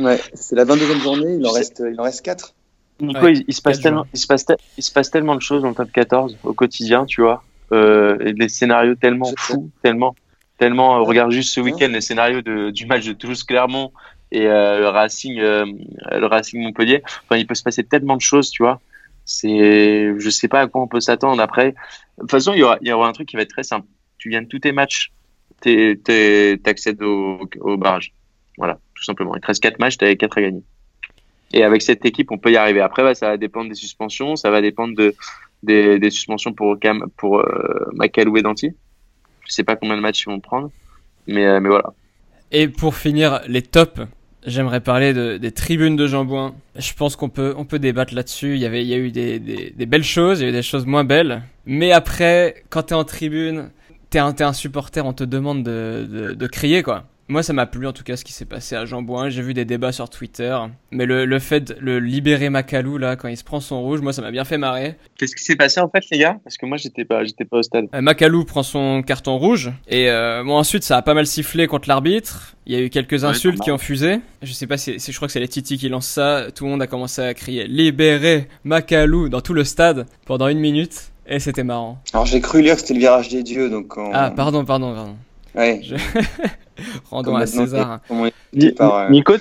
Ouais, 0.00 0.20
c'est 0.34 0.56
la 0.56 0.64
22e 0.64 1.00
journée, 1.02 1.36
il 1.38 1.46
en 1.46 1.52
reste, 1.52 1.82
il 1.86 2.00
en 2.00 2.04
reste 2.04 2.22
4. 2.22 2.54
Nico, 3.00 3.20
Ouais, 3.20 3.32
il, 3.34 3.44
il 3.48 3.54
se 3.54 3.60
passe 3.62 3.80
tellement, 3.80 4.06
il 4.12 4.18
se 4.18 4.26
passe, 4.26 4.44
te- 4.46 4.54
il 4.76 4.82
se 4.82 4.92
passe 4.92 5.10
tellement 5.10 5.36
de 5.36 5.42
choses 5.42 5.62
dans 5.62 5.68
le 5.68 5.74
top 5.74 5.90
14 5.92 6.38
au 6.42 6.54
quotidien, 6.54 7.04
tu 7.04 7.20
vois, 7.22 7.44
euh, 7.72 8.16
et 8.20 8.32
des 8.32 8.48
scénarios 8.48 8.94
tellement 8.94 9.30
fous, 9.36 9.70
tellement, 9.82 10.16
tellement. 10.58 10.96
euh, 10.96 11.00
Ouais. 11.00 11.06
regarde 11.06 11.30
juste 11.32 11.52
ce 11.52 11.60
Ouais. 11.60 11.70
week-end 11.72 11.88
les 11.90 12.00
scénarios 12.00 12.42
de, 12.42 12.70
du 12.70 12.86
match 12.86 13.06
de 13.06 13.12
Toulouse-Clermont 13.12 13.92
et 14.32 14.46
euh, 14.46 14.78
le 14.80 14.88
Racing, 14.88 15.38
euh, 15.38 15.64
le 16.12 16.26
Racing 16.26 16.60
Montpellier. 16.62 17.02
Enfin, 17.28 17.38
il 17.38 17.46
peut 17.46 17.54
se 17.54 17.62
passer 17.62 17.84
tellement 17.84 18.16
de 18.16 18.20
choses, 18.22 18.50
tu 18.50 18.62
vois. 18.62 18.80
C'est, 19.30 20.18
je 20.18 20.30
sais 20.30 20.48
pas 20.48 20.62
à 20.62 20.66
quoi 20.68 20.80
on 20.82 20.88
peut 20.88 21.00
s'attendre 21.00 21.40
après. 21.42 21.72
De 22.16 22.22
toute 22.22 22.30
façon, 22.30 22.54
il 22.54 22.60
y 22.60 22.62
aura, 22.62 22.78
il 22.80 22.88
y 22.88 22.92
aura 22.92 23.06
un 23.08 23.12
truc 23.12 23.28
qui 23.28 23.36
va 23.36 23.42
être 23.42 23.50
très 23.50 23.62
simple. 23.62 23.86
Tu 24.16 24.30
gagnes 24.30 24.46
tous 24.46 24.58
tes 24.60 24.72
matchs, 24.72 25.12
t'es- 25.60 26.00
t'accèdes 26.64 27.02
au, 27.02 27.38
au 27.60 27.76
barrage. 27.76 28.14
Voilà, 28.56 28.78
tout 28.94 29.04
simplement. 29.04 29.36
Il 29.36 29.40
te 29.42 29.46
reste 29.46 29.62
4 29.62 29.78
matchs, 29.80 29.98
t'as 29.98 30.14
4 30.14 30.38
à 30.38 30.40
gagner. 30.40 30.62
Et 31.52 31.62
avec 31.62 31.82
cette 31.82 32.04
équipe, 32.06 32.30
on 32.30 32.38
peut 32.38 32.50
y 32.50 32.56
arriver. 32.56 32.80
Après, 32.80 33.02
bah, 33.02 33.14
ça 33.14 33.28
va 33.28 33.36
dépendre 33.36 33.68
des 33.68 33.74
suspensions, 33.74 34.34
ça 34.36 34.50
va 34.50 34.62
dépendre 34.62 34.96
de, 34.96 35.14
des, 35.62 35.98
des 35.98 36.10
suspensions 36.10 36.52
pour, 36.54 36.78
Cam, 36.78 37.04
pour 37.18 37.40
euh, 37.40 37.90
Macalou 37.92 38.36
et 38.38 38.42
Danti. 38.42 38.70
Je 39.46 39.52
sais 39.52 39.62
pas 39.64 39.76
combien 39.76 39.96
de 39.96 40.02
matchs 40.02 40.22
ils 40.22 40.30
vont 40.30 40.40
prendre, 40.40 40.70
mais, 41.26 41.44
euh, 41.46 41.60
mais 41.60 41.68
voilà. 41.68 41.92
Et 42.50 42.68
pour 42.68 42.96
finir, 42.96 43.40
les 43.46 43.62
tops, 43.62 44.00
j'aimerais 44.46 44.80
parler 44.80 45.12
de- 45.12 45.36
des 45.36 45.52
tribunes 45.52 45.96
de 45.96 46.06
Jambouin. 46.06 46.54
Je 46.76 46.92
pense 46.94 47.16
qu'on 47.16 47.28
peut, 47.28 47.54
on 47.56 47.64
peut 47.64 47.78
débattre 47.78 48.14
là-dessus. 48.14 48.54
Il 48.54 48.60
y 48.60 48.66
avait, 48.66 48.84
y 48.84 48.94
a 48.94 48.98
eu 48.98 49.10
des, 49.10 49.38
des, 49.38 49.86
belles 49.86 50.04
choses, 50.04 50.40
il 50.40 50.44
y 50.44 50.46
a 50.46 50.48
eu 50.50 50.52
des 50.52 50.62
choses 50.62 50.86
moins 50.86 51.04
belles. 51.04 51.42
Mais 51.66 51.92
après, 51.92 52.62
quand 52.70 52.84
t'es 52.84 52.94
en 52.94 53.04
tribune, 53.04 53.70
t'es 54.10 54.18
un, 54.18 54.34
un 54.38 54.52
supporter, 54.52 55.04
on 55.04 55.12
te 55.12 55.24
demande 55.24 55.62
de, 55.62 56.06
de, 56.10 56.32
de 56.34 56.46
crier, 56.46 56.82
quoi. 56.82 57.04
Moi, 57.28 57.42
ça 57.42 57.52
m'a 57.52 57.66
plu 57.66 57.86
en 57.86 57.92
tout 57.92 58.04
cas 58.04 58.16
ce 58.16 58.24
qui 58.24 58.32
s'est 58.32 58.46
passé 58.46 58.74
à 58.74 58.86
Jambouin. 58.86 59.28
J'ai 59.28 59.42
vu 59.42 59.52
des 59.52 59.66
débats 59.66 59.92
sur 59.92 60.08
Twitter. 60.08 60.56
Mais 60.90 61.04
le, 61.04 61.26
le 61.26 61.38
fait 61.38 61.60
de 61.60 61.76
le 61.78 62.00
libérer 62.00 62.48
Macalou, 62.48 62.96
là, 62.96 63.16
quand 63.16 63.28
il 63.28 63.36
se 63.36 63.44
prend 63.44 63.60
son 63.60 63.82
rouge, 63.82 64.00
moi, 64.00 64.14
ça 64.14 64.22
m'a 64.22 64.30
bien 64.30 64.44
fait 64.44 64.56
marrer. 64.56 64.96
Qu'est-ce 65.18 65.36
qui 65.36 65.44
s'est 65.44 65.54
passé 65.56 65.78
en 65.80 65.90
fait, 65.90 66.02
les 66.10 66.16
gars? 66.18 66.38
Parce 66.42 66.56
que 66.56 66.64
moi, 66.64 66.78
j'étais 66.78 67.04
pas, 67.04 67.24
j'étais 67.24 67.44
pas 67.44 67.58
au 67.58 67.62
stade. 67.62 67.84
Euh, 67.94 68.00
Macalou 68.00 68.44
prend 68.44 68.62
son 68.62 69.02
carton 69.02 69.36
rouge 69.36 69.70
et 69.88 70.08
euh, 70.10 70.42
bon 70.42 70.54
ensuite 70.56 70.84
ça 70.84 70.96
a 70.96 71.02
pas 71.02 71.12
mal 71.14 71.26
sifflé 71.26 71.66
contre 71.66 71.88
l'arbitre. 71.88 72.54
Il 72.66 72.72
y 72.72 72.76
a 72.76 72.80
eu 72.80 72.88
quelques 72.88 73.24
insultes 73.24 73.60
qui 73.60 73.70
ont 73.70 73.78
fusé. 73.78 74.20
Je 74.42 74.52
sais 74.54 74.66
pas 74.66 74.78
si, 74.78 74.98
je 74.98 75.16
crois 75.16 75.28
que 75.28 75.32
c'est 75.32 75.40
les 75.40 75.48
Titi 75.48 75.76
qui 75.76 75.88
lancent 75.90 76.08
ça. 76.08 76.46
Tout 76.54 76.64
le 76.64 76.70
monde 76.70 76.82
a 76.82 76.86
commencé 76.86 77.20
à 77.20 77.34
crier 77.34 77.66
libérez 77.66 78.48
Macalou 78.64 79.28
dans 79.28 79.40
tout 79.42 79.52
le 79.54 79.64
stade 79.64 80.06
pendant 80.26 80.48
une 80.48 80.58
minute 80.60 81.10
et 81.26 81.40
c'était 81.40 81.64
marrant. 81.64 82.00
Alors, 82.14 82.24
j'ai 82.24 82.40
cru 82.40 82.62
lire 82.62 82.74
que 82.76 82.80
c'était 82.80 82.94
le 82.94 83.00
virage 83.00 83.28
des 83.28 83.42
dieux, 83.42 83.68
donc. 83.68 83.98
on- 83.98 84.10
Ah 84.14 84.30
pardon 84.30 84.64
pardon 84.64 84.94
pardon. 84.94 85.16
Ouais. 85.58 85.80
Je- 85.82 85.94
Rendons 87.10 87.32
Comme 87.32 87.40
à 87.42 87.46
César. 87.46 88.00
comment 88.06 88.28
par, 88.76 88.96
euh, 88.98 89.10
Nico, 89.10 89.34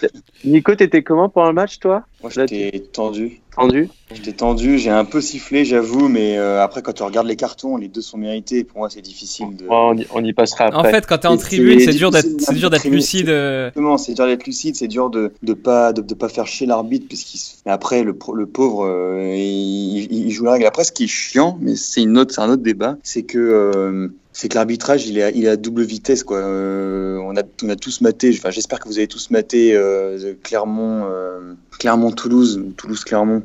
Nico, 0.43 0.74
t'étais 0.75 1.03
comment 1.03 1.29
pendant 1.29 1.50
le 1.50 1.53
match, 1.53 1.77
toi 1.79 2.03
Moi, 2.24 2.31
j'étais 2.33 2.83
tendu. 2.91 3.41
Tendu 3.55 3.89
J'étais 4.13 4.31
tendu, 4.33 4.77
j'ai 4.79 4.89
un 4.89 5.05
peu 5.05 5.21
sifflé, 5.21 5.63
j'avoue, 5.65 6.09
mais 6.09 6.38
euh, 6.38 6.63
après, 6.63 6.81
quand 6.81 6.93
tu 6.93 7.03
regardes 7.03 7.27
les 7.27 7.36
cartons, 7.36 7.77
les 7.77 7.88
deux 7.89 8.01
sont 8.01 8.17
mérités. 8.17 8.63
Pour 8.63 8.79
moi, 8.79 8.89
c'est 8.89 9.01
difficile 9.01 9.55
de. 9.55 9.65
on, 9.69 9.95
y, 9.97 10.07
on 10.13 10.24
y 10.24 10.33
passera 10.33 10.65
après. 10.65 10.79
En 10.79 10.83
fait 10.91 11.05
quand 11.05 11.19
t'es 11.19 11.27
en 11.27 11.38
tribune 11.38 11.79
c'est 11.79 11.93
dur 11.93 12.09
d'être 12.12 12.24
difficile 12.25 12.45
c'est 12.47 12.59
dur 12.59 12.69
d'être 12.71 12.83
d'imprimer- 12.83 12.95
lucide. 12.95 13.29
euh, 13.29 13.67
Exactement, 13.67 13.97
c'est 14.00 14.13
dur 14.15 14.25
d'être 14.25 14.45
lucide, 14.47 14.75
c'est 14.75 14.88
dur 14.88 15.09
de 15.12 15.33
de 15.43 15.53
pas 15.53 15.93
de, 15.93 16.01
de 16.01 16.13
pas 16.15 16.29
faire 16.29 16.47
chier 16.47 16.65
l'arbitre 16.67 17.07
puisqu'il 17.07 17.39
mais 17.65 17.71
après 17.71 18.03
le, 18.03 18.15
pro- 18.15 18.33
le 18.36 18.45
pauvre 18.47 18.86
euh, 18.88 19.33
il, 19.36 20.07
il- 20.12 20.27
il 20.27 20.31
joue 20.31 20.45
la 20.45 20.53
règle. 20.53 20.65
Après 20.65 20.83
ce 20.83 20.91
qui 20.91 21.03
est 21.05 21.07
chiant, 21.07 21.57
mais 21.62 21.75
c'est 21.75 22.01
une 22.01 22.17
autre 22.17 22.33
c'est 22.33 22.41
un 22.41 22.50
autre 22.50 22.63
débat, 22.63 22.97
c'est 23.03 23.24
que 23.24 23.38
euh, 23.39 24.07
c'est 24.38 24.50
que 24.50 24.53
l'arbitrage 24.56 25.08
il 25.08 25.17
est 25.17 25.24
à, 25.24 25.32
il 25.32 25.46
est 25.46 25.50
à 25.50 25.58
double 25.58 25.82
vitesse 25.82 26.24
quoi. 26.24 26.38
Euh, 26.38 27.17
on 27.24 27.36
a 27.36 27.41
on 27.63 27.70
a 27.70 27.75
tous 27.75 28.01
maté, 28.01 28.29
enfin 28.38 28.51
j'espère 28.51 28.79
que 28.79 28.88
vous 28.88 29.00
avez 29.00 29.08
tous 29.08 29.32
maté 29.32 29.74
euh, 29.74 30.36
Clermont 30.44 31.08
euh, 31.10 31.56
Clermont 31.79 32.12
Toulouse 32.12 32.63
Toulouse 32.77 33.03
Clermont. 33.03 33.41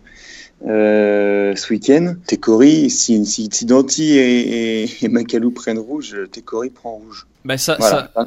Euh, 0.67 1.57
ce 1.57 1.73
week-end, 1.73 2.15
Técori, 2.27 2.89
si, 2.89 3.25
si, 3.27 3.49
si 3.51 3.65
Danti 3.65 4.13
et, 4.13 4.83
et, 4.83 5.05
et 5.05 5.09
Macalou 5.09 5.51
prennent 5.51 5.79
rouge, 5.79 6.15
Técori 6.31 6.69
prend 6.71 6.93
rouge. 6.93 7.27
Bah 7.45 7.59
ça, 7.59 7.77
Voilà, 7.81 8.13
ça, 8.15 8.25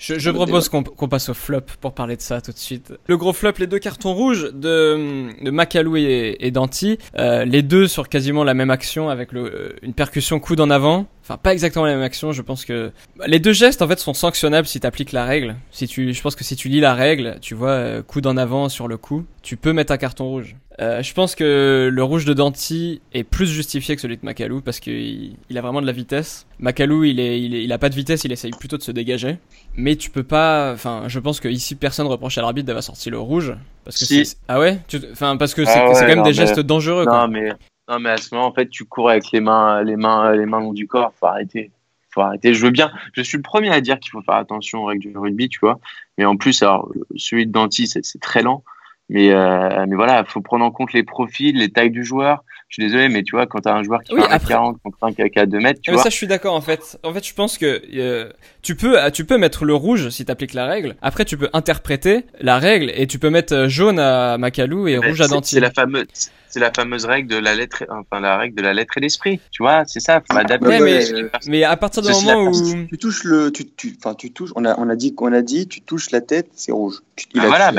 Je, 0.00 0.18
je 0.18 0.30
propose 0.30 0.70
qu'on 0.70 0.82
qu'on 0.82 1.08
passe 1.08 1.28
au 1.28 1.34
flop 1.34 1.60
pour 1.82 1.92
parler 1.92 2.16
de 2.16 2.22
ça 2.22 2.40
tout 2.40 2.52
de 2.52 2.58
suite. 2.58 2.94
Le 3.06 3.18
gros 3.18 3.34
flop, 3.34 3.52
les 3.58 3.66
deux 3.66 3.78
cartons 3.78 4.14
rouges 4.14 4.50
de, 4.54 5.28
de 5.44 5.50
Macalou 5.50 5.96
et, 5.98 6.36
et 6.40 6.50
Danti, 6.50 6.96
euh, 7.18 7.44
les 7.44 7.60
deux 7.60 7.86
sur 7.86 8.08
quasiment 8.08 8.42
la 8.42 8.54
même 8.54 8.70
action 8.70 9.10
avec 9.10 9.30
le, 9.32 9.44
euh, 9.44 9.72
une 9.82 9.92
percussion 9.92 10.40
coude 10.40 10.60
en 10.60 10.70
avant. 10.70 11.06
Enfin, 11.22 11.36
pas 11.36 11.52
exactement 11.52 11.84
la 11.84 11.92
même 11.92 12.02
action, 12.02 12.32
je 12.32 12.40
pense 12.40 12.64
que... 12.64 12.92
bah, 13.16 13.26
Les 13.28 13.38
deux 13.38 13.52
gestes, 13.52 13.82
en 13.82 13.88
fait, 13.88 13.98
sont 13.98 14.14
sanctionnables 14.14 14.66
si 14.66 14.80
t'appliques 14.80 15.12
la 15.12 15.26
règle. 15.26 15.56
Si 15.70 15.86
tu, 15.86 16.14
je 16.14 16.22
pense 16.22 16.34
que 16.34 16.44
si 16.44 16.56
tu 16.56 16.68
lis 16.68 16.80
la 16.80 16.94
règle, 16.94 17.36
tu 17.42 17.54
vois, 17.54 17.70
euh, 17.70 18.02
coude 18.02 18.26
en 18.26 18.38
avant 18.38 18.70
sur 18.70 18.88
le 18.88 18.96
coup, 18.96 19.26
tu 19.42 19.56
peux 19.58 19.74
mettre 19.74 19.92
un 19.92 19.98
carton 19.98 20.24
rouge. 20.24 20.56
Euh, 20.80 21.02
je 21.02 21.12
pense 21.12 21.34
que 21.34 21.90
le 21.92 22.02
rouge 22.02 22.24
de 22.24 22.32
Danti 22.32 23.02
est 23.12 23.22
plus 23.24 23.46
justifié 23.46 23.94
que 23.96 24.00
celui 24.00 24.16
de 24.16 24.24
Macalou 24.24 24.62
parce 24.62 24.80
qu'il 24.80 25.36
il 25.50 25.58
a 25.58 25.60
vraiment 25.60 25.82
de 25.82 25.86
la 25.86 25.92
vitesse. 25.92 26.46
Macalou, 26.58 27.04
il, 27.04 27.20
est, 27.20 27.38
il, 27.40 27.54
est- 27.54 27.64
il 27.64 27.72
a 27.72 27.76
pas 27.78 27.90
de 27.90 27.94
vitesse, 27.94 28.24
il 28.24 28.32
essaye 28.32 28.50
plutôt 28.52 28.78
de 28.78 28.82
se 28.82 28.90
dégager. 28.90 29.36
Mais 29.76 29.96
tu 29.96 30.08
peux 30.10 30.22
pas. 30.22 30.72
Enfin, 30.72 31.04
je 31.08 31.18
pense 31.18 31.38
que 31.38 31.48
ici 31.48 31.74
personne 31.74 32.06
reproche 32.06 32.38
à 32.38 32.40
l'arbitre 32.40 32.66
d'avoir 32.66 32.82
sorti 32.82 33.10
le 33.10 33.18
rouge 33.18 33.54
parce 33.84 33.98
que 33.98 34.04
Si. 34.06 34.36
Ah 34.48 34.58
ouais? 34.58 34.78
Enfin, 35.12 35.36
parce 35.36 35.52
que 35.54 35.64
c'est 35.66 35.70
Ah 35.78 35.88
ouais, 35.88 35.94
c'est 35.94 36.00
quand 36.02 36.06
même 36.08 36.18
non, 36.18 36.24
des 36.24 36.30
mais- 36.30 36.34
gestes 36.34 36.60
dangereux. 36.60 37.04
Quoi. 37.04 37.26
Non, 37.26 37.28
mais, 37.28 37.50
non, 37.88 37.98
mais 38.00 38.10
à 38.10 38.16
ce 38.16 38.34
moment, 38.34 38.46
en 38.46 38.52
fait, 38.54 38.70
tu 38.70 38.86
cours 38.86 39.10
avec 39.10 39.30
les 39.32 39.40
mains, 39.40 39.82
les 39.82 39.96
mains, 39.96 40.32
les 40.34 40.46
mains 40.46 40.60
long 40.60 40.72
du 40.72 40.86
corps. 40.86 41.12
Faut 41.20 41.26
arrêter. 41.26 41.70
Faut 42.08 42.22
arrêter. 42.22 42.54
Je 42.54 42.64
veux 42.64 42.70
bien. 42.72 42.90
Je 43.12 43.20
suis 43.22 43.36
le 43.36 43.42
premier 43.42 43.68
à 43.70 43.82
dire 43.82 44.00
qu'il 44.00 44.10
faut 44.12 44.22
faire 44.22 44.36
attention 44.36 44.82
aux 44.82 44.86
règles 44.86 45.10
du 45.12 45.16
rugby, 45.18 45.48
tu 45.50 45.58
vois. 45.60 45.78
Mais 46.16 46.24
en 46.24 46.36
plus, 46.36 46.62
alors, 46.62 46.90
celui 47.16 47.46
de 47.46 47.52
Danti, 47.52 47.86
c'est 47.86 48.20
très 48.20 48.42
lent. 48.42 48.64
Mais, 49.10 49.32
euh, 49.32 49.86
mais 49.88 49.96
voilà, 49.96 50.24
faut 50.24 50.40
prendre 50.40 50.64
en 50.64 50.70
compte 50.70 50.92
les 50.92 51.02
profils, 51.02 51.56
les 51.56 51.70
tailles 51.70 51.90
du 51.90 52.04
joueur. 52.04 52.44
Je 52.70 52.74
suis 52.74 52.84
désolé, 52.84 53.08
mais 53.08 53.24
tu 53.24 53.32
vois, 53.34 53.46
quand 53.48 53.58
t'as 53.62 53.74
un 53.74 53.82
joueur 53.82 54.00
qui 54.04 54.14
Oui, 54.14 54.20
fait 54.22 54.28
1 54.28 54.30
après- 54.30 54.54
40 54.54 54.78
contre 54.82 54.96
un 55.02 55.12
qui 55.12 55.38
a 55.40 55.44
2 55.44 55.58
mètres, 55.58 55.80
tu 55.82 55.90
mais 55.90 55.94
vois. 55.96 56.04
ça, 56.04 56.08
je 56.08 56.14
suis 56.14 56.28
d'accord 56.28 56.54
en 56.54 56.60
fait. 56.60 56.98
En 57.02 57.12
fait, 57.12 57.26
je 57.26 57.34
pense 57.34 57.58
que 57.58 57.82
euh, 57.96 58.30
tu 58.62 58.76
peux, 58.76 58.96
tu 59.12 59.24
peux 59.24 59.38
mettre 59.38 59.64
le 59.64 59.74
rouge 59.74 60.08
si 60.10 60.24
t'appliques 60.24 60.54
la 60.54 60.66
règle. 60.66 60.94
Après, 61.02 61.24
tu 61.24 61.36
peux 61.36 61.48
interpréter 61.52 62.24
la 62.40 62.58
règle 62.60 62.92
et 62.94 63.08
tu 63.08 63.18
peux 63.18 63.28
mettre 63.30 63.54
euh, 63.54 63.68
jaune 63.68 63.98
à 63.98 64.38
Macalou 64.38 64.86
et 64.86 64.98
Mais 65.00 65.08
rouge 65.08 65.20
à 65.20 65.24
c'est- 65.24 65.30
Danti. 65.34 65.54
C'est 65.56 65.60
la 65.60 65.72
fameuse, 65.72 66.06
c'est 66.48 66.60
la 66.60 66.72
fameuse 66.72 67.06
règle 67.06 67.28
de 67.28 67.36
la 67.38 67.56
lettre, 67.56 67.82
enfin 67.90 68.20
la 68.20 68.36
règle 68.38 68.54
de 68.56 68.62
la 68.62 68.72
lettre 68.72 68.96
et 68.98 69.00
l'esprit. 69.00 69.40
Tu 69.50 69.64
vois, 69.64 69.82
c'est 69.86 69.98
ça. 70.00 70.20
Faut. 70.30 70.36
Ouais, 70.36 70.78
mais, 70.80 71.00
mais 71.48 71.64
à 71.64 71.76
partir 71.76 72.02
du 72.02 72.12
moment 72.12 72.50
où. 72.50 72.86
Tu 72.86 72.98
touches 72.98 73.24
le, 73.24 73.50
tu, 73.50 73.66
tu, 73.68 73.96
enfin, 73.98 74.14
tu 74.14 74.32
touches. 74.32 74.50
On 74.54 74.64
a, 74.64 74.78
on 74.78 74.88
a 74.88 74.94
dit 74.94 75.12
qu'on 75.12 75.32
a 75.32 75.42
dit, 75.42 75.66
tu 75.66 75.80
touches 75.80 76.12
la 76.12 76.20
tête, 76.20 76.46
c'est 76.54 76.70
rouge. 76.70 77.00
Tu, 77.16 77.26
il 77.34 77.40
Ah, 77.40 77.46
voilà, 77.48 77.72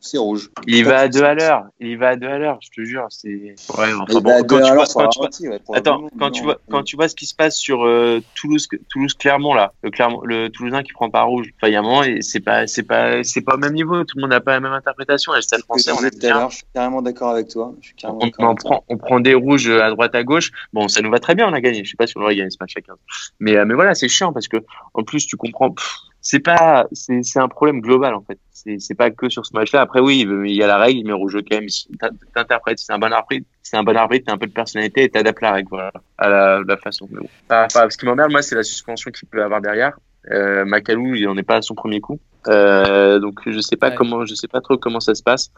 c'est 0.00 0.18
rouge. 0.18 0.50
Va 0.84 0.98
à 0.98 1.08
deux 1.08 1.24
à 1.24 1.32
l'heure. 1.34 1.64
Il 1.80 1.88
y 1.88 1.96
va 1.96 2.10
à 2.10 2.16
deux 2.16 2.28
à 2.28 2.36
l'heure. 2.38 2.58
Je 2.62 2.68
te 2.70 2.84
jure, 2.86 3.06
c'est. 3.08 3.54
Ouais, 3.78 3.92
bon, 4.26 4.40
bah, 4.40 4.46
quand 4.46 4.56
tu 4.60 4.72
vois, 4.72 4.84
la 4.84 4.92
quand 4.92 5.08
tu 5.08 5.46
vois, 5.46 5.56
ouais, 5.56 5.60
Attends, 5.76 5.98
probablement, 5.98 6.10
quand 6.18 6.30
tu 6.30 6.42
vois, 6.42 6.58
quand 6.70 6.82
tu 6.82 6.96
vois 6.96 7.08
ce 7.08 7.14
qui 7.14 7.26
se 7.26 7.34
passe 7.34 7.56
sur 7.56 7.86
euh, 7.86 8.22
Toulouse, 8.34 8.68
Toulouse 8.88 9.14
Clermont 9.14 9.54
là, 9.54 9.72
le 9.82 9.90
Clermont, 9.90 10.20
le 10.24 10.48
Toulousain 10.48 10.82
qui 10.82 10.92
prend 10.92 11.10
pas 11.10 11.22
rouge. 11.22 11.50
Enfin, 11.56 11.68
il 11.68 11.72
y 11.72 11.76
a 11.76 11.80
un 11.80 11.82
moment, 11.82 12.02
et 12.02 12.22
c'est 12.22 12.40
pas, 12.40 12.66
c'est 12.66 12.82
pas, 12.82 13.22
c'est 13.22 13.40
pas 13.40 13.54
au 13.54 13.58
même 13.58 13.72
niveau. 13.72 14.04
Tout 14.04 14.16
le 14.16 14.22
monde 14.22 14.30
n'a 14.30 14.40
pas 14.40 14.52
la 14.52 14.60
même 14.60 14.72
interprétation. 14.72 15.32
Et 15.34 15.36
le 15.36 15.42
Stade 15.42 15.62
Français, 15.62 15.92
je 15.94 16.02
on 16.02 16.06
est 16.06 16.18
bien. 16.18 16.48
Je 16.50 16.56
suis 16.56 16.64
carrément 16.74 17.02
d'accord 17.02 17.30
avec 17.30 17.48
toi. 17.48 17.74
Je 17.80 17.86
suis 17.86 17.96
carrément 17.96 18.20
On, 18.22 18.54
prend, 18.54 18.84
on 18.88 18.96
prend 18.96 19.20
des 19.20 19.34
rouges 19.34 19.70
à 19.70 19.90
droite 19.90 20.14
à 20.14 20.24
gauche. 20.24 20.50
Bon, 20.72 20.88
ça 20.88 21.00
nous 21.00 21.10
va 21.10 21.18
très 21.18 21.34
bien, 21.34 21.48
on 21.48 21.52
a 21.52 21.60
gagné. 21.60 21.84
Je 21.84 21.90
sais 21.90 21.96
pas 21.96 22.06
si 22.06 22.16
on 22.16 22.22
aurait 22.22 22.36
gagné 22.36 22.50
ce 22.50 22.56
match 22.60 22.72
chacun. 22.74 22.94
Mais, 23.40 23.56
euh, 23.56 23.64
mais 23.64 23.74
voilà, 23.74 23.94
c'est 23.94 24.08
chiant 24.08 24.32
parce 24.32 24.48
que 24.48 24.58
en 24.94 25.02
plus 25.02 25.26
tu 25.26 25.36
comprends. 25.36 25.70
pff, 25.70 26.00
C'est 26.28 26.40
pas, 26.40 26.86
c'est, 26.90 27.22
c'est 27.22 27.38
un 27.38 27.46
problème 27.46 27.80
global 27.80 28.12
en 28.14 28.20
fait. 28.20 28.38
C'est, 28.50 28.80
c'est 28.80 28.96
pas 28.96 29.10
que 29.12 29.28
sur 29.28 29.46
ce 29.46 29.52
match-là. 29.54 29.80
Après 29.80 30.00
oui, 30.00 30.26
il 30.46 30.56
y 30.56 30.62
a 30.62 30.66
la 30.66 30.76
règle, 30.76 30.98
il 30.98 31.06
met 31.06 31.12
rouge 31.12 31.36
quand 31.48 31.56
même. 31.60 31.68
T'interprètes, 32.34 32.80
c'est 32.80 32.92
un 32.92 32.98
bon 32.98 33.12
arbitre, 33.12 33.46
c'est 33.62 33.76
un 33.76 33.84
bon 33.84 33.96
arbitre, 33.96 34.24
t'as 34.26 34.32
un 34.32 34.38
peu 34.38 34.48
de 34.48 34.52
personnalité 34.52 35.04
et 35.04 35.08
t'adaptes 35.08 35.40
la 35.40 35.52
règle, 35.52 35.68
voilà, 35.70 35.92
à 36.18 36.28
la, 36.28 36.60
la 36.66 36.76
façon. 36.78 37.06
Mais 37.12 37.20
bon. 37.20 37.28
Pas- 37.46 37.68
ce 37.68 37.96
qui 37.96 38.06
m'emmerde, 38.06 38.32
moi, 38.32 38.42
c'est 38.42 38.56
la 38.56 38.64
suspension 38.64 39.12
qu'il 39.12 39.28
peut 39.28 39.40
avoir 39.40 39.60
derrière. 39.60 39.96
Euh, 40.32 40.64
Macalou, 40.64 41.14
il 41.14 41.28
en 41.28 41.36
est 41.36 41.44
pas 41.44 41.56
à 41.58 41.62
son 41.62 41.76
premier 41.76 42.00
coup. 42.00 42.18
Euh, 42.48 43.20
donc 43.20 43.40
je 43.46 43.60
sais 43.60 43.76
pas 43.76 43.90
Ouais. 43.90 43.94
comment, 43.94 44.24
je 44.24 44.34
sais 44.34 44.48
pas 44.48 44.60
trop 44.60 44.76
comment 44.76 44.98
ça 44.98 45.14
se 45.14 45.22
passe. 45.22 45.52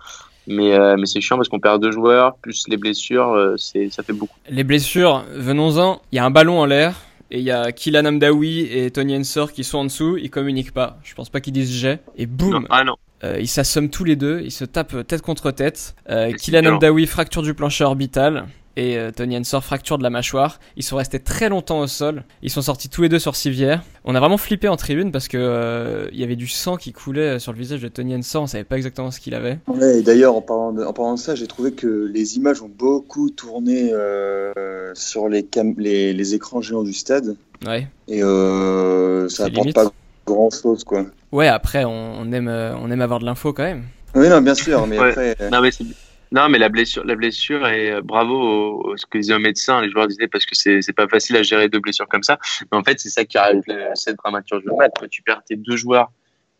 Mais, 0.46 0.74
euh, 0.78 0.96
mais 0.98 1.06
c'est 1.06 1.22
chiant 1.22 1.36
parce 1.36 1.48
qu'on 1.48 1.60
perd 1.60 1.80
deux 1.82 1.90
joueurs, 1.92 2.36
plus 2.36 2.64
les 2.68 2.76
blessures, 2.76 3.32
euh, 3.32 3.56
c'est, 3.56 3.88
ça 3.90 4.02
fait 4.02 4.12
beaucoup. 4.12 4.36
Les 4.50 4.64
blessures, 4.64 5.24
venons-en. 5.34 6.00
Il 6.12 6.16
y 6.16 6.18
a 6.18 6.24
un 6.26 6.30
ballon 6.30 6.58
en 6.60 6.66
l'air. 6.66 6.94
Et 7.30 7.38
il 7.38 7.44
y 7.44 7.50
a 7.50 7.72
Kylian 7.72 8.06
Amdaoui 8.06 8.68
et 8.70 8.90
Tony 8.90 9.16
Ensor 9.16 9.52
qui 9.52 9.64
sont 9.64 9.78
en 9.78 9.84
dessous, 9.84 10.16
ils 10.16 10.30
communiquent 10.30 10.72
pas. 10.72 10.98
Je 11.04 11.14
pense 11.14 11.28
pas 11.28 11.40
qu'ils 11.40 11.52
disent 11.52 11.70
j'ai. 11.70 11.98
Et 12.16 12.26
boum, 12.26 12.66
ah 12.70 12.84
non. 12.84 12.94
euh, 13.22 13.38
ils 13.38 13.48
s'assomment 13.48 13.90
tous 13.90 14.04
les 14.04 14.16
deux, 14.16 14.40
ils 14.42 14.50
se 14.50 14.64
tapent 14.64 15.06
tête 15.06 15.20
contre 15.22 15.50
tête. 15.50 15.94
Euh, 16.08 16.32
violent. 16.42 16.74
Amdaoui 16.74 17.06
fracture 17.06 17.42
du 17.42 17.52
plancher 17.52 17.84
orbital 17.84 18.46
et 18.78 18.96
euh, 18.96 19.10
Tony 19.10 19.36
Ensor 19.36 19.64
fracture 19.64 19.98
de 19.98 20.02
la 20.02 20.10
mâchoire. 20.10 20.60
Ils 20.76 20.82
sont 20.82 20.96
restés 20.96 21.18
très 21.18 21.48
longtemps 21.48 21.80
au 21.80 21.86
sol. 21.86 22.22
Ils 22.42 22.50
sont 22.50 22.62
sortis 22.62 22.88
tous 22.88 23.02
les 23.02 23.08
deux 23.08 23.18
sur 23.18 23.34
civière. 23.36 23.82
On 24.04 24.14
a 24.14 24.20
vraiment 24.20 24.38
flippé 24.38 24.68
en 24.68 24.76
tribune 24.76 25.10
parce 25.12 25.26
que 25.28 25.36
euh, 25.38 26.08
il 26.12 26.18
y 26.20 26.24
avait 26.24 26.36
du 26.36 26.46
sang 26.48 26.76
qui 26.76 26.92
coulait 26.92 27.38
sur 27.38 27.52
le 27.52 27.58
visage 27.58 27.80
de 27.82 27.88
Tony 27.88 28.14
Ensor. 28.16 28.42
On 28.44 28.46
savait 28.46 28.64
pas 28.64 28.76
exactement 28.76 29.10
ce 29.10 29.20
qu'il 29.20 29.34
avait. 29.34 29.58
Ouais, 29.66 29.98
et 29.98 30.02
d'ailleurs, 30.02 30.36
en 30.36 30.40
parlant, 30.42 30.72
de, 30.72 30.84
en 30.84 30.92
parlant 30.92 31.14
de 31.14 31.18
ça, 31.18 31.34
j'ai 31.34 31.46
trouvé 31.46 31.72
que 31.72 32.08
les 32.12 32.36
images 32.36 32.62
ont 32.62 32.70
beaucoup 32.72 33.30
tourné 33.30 33.90
euh, 33.92 34.52
sur 34.94 35.28
les, 35.28 35.42
cam- 35.42 35.74
les, 35.78 36.12
les 36.12 36.34
écrans 36.34 36.60
géants 36.60 36.84
du 36.84 36.92
stade. 36.92 37.36
Ouais. 37.66 37.88
Et 38.06 38.22
euh, 38.22 39.28
ça 39.28 39.44
apporte 39.46 39.56
limite. 39.66 39.74
pas 39.74 39.90
grand 40.26 40.50
chose, 40.50 40.84
quoi. 40.84 41.04
Ouais, 41.32 41.48
après 41.48 41.84
on, 41.84 42.20
on 42.20 42.32
aime 42.32 42.48
euh, 42.48 42.74
on 42.80 42.90
aime 42.90 43.00
avoir 43.00 43.18
de 43.18 43.24
l'info 43.24 43.52
quand 43.52 43.64
même. 43.64 43.82
Oui, 44.14 44.28
non, 44.28 44.40
bien 44.40 44.54
sûr, 44.54 44.86
mais 44.86 44.98
Ouais. 44.98 45.08
après. 45.10 45.36
euh, 45.40 45.50
Non, 45.50 45.60
mais 45.60 45.70
c'est- 45.72 45.84
non, 46.32 46.48
mais 46.48 46.58
la 46.58 46.68
blessure, 46.68 47.04
la 47.04 47.14
blessure 47.14 47.66
et 47.68 47.90
euh, 47.92 48.00
bravo 48.02 48.34
au, 48.34 48.90
au- 48.92 48.96
ce 48.96 49.06
que 49.06 49.18
disaient 49.18 49.34
aux 49.34 49.38
médecins, 49.38 49.80
les 49.80 49.90
joueurs 49.90 50.06
disaient 50.06 50.28
parce 50.28 50.46
que 50.46 50.54
c'est 50.54 50.92
pas 50.94 51.08
facile 51.08 51.36
à 51.36 51.42
gérer 51.42 51.68
deux 51.68 51.80
blessures 51.80 52.08
comme 52.08 52.22
ça. 52.22 52.38
Mais 52.70 52.78
en 52.78 52.84
fait, 52.84 52.98
c'est 53.00 53.08
ça 53.10 53.24
qui 53.24 53.38
arrive 53.38 53.62
cette 53.94 54.16
dramaturgie 54.16 54.66
du 54.66 54.76
match. 54.76 54.92
Tu 55.10 55.22
perds 55.22 55.42
tes 55.44 55.56
deux 55.56 55.76
joueurs, 55.76 56.10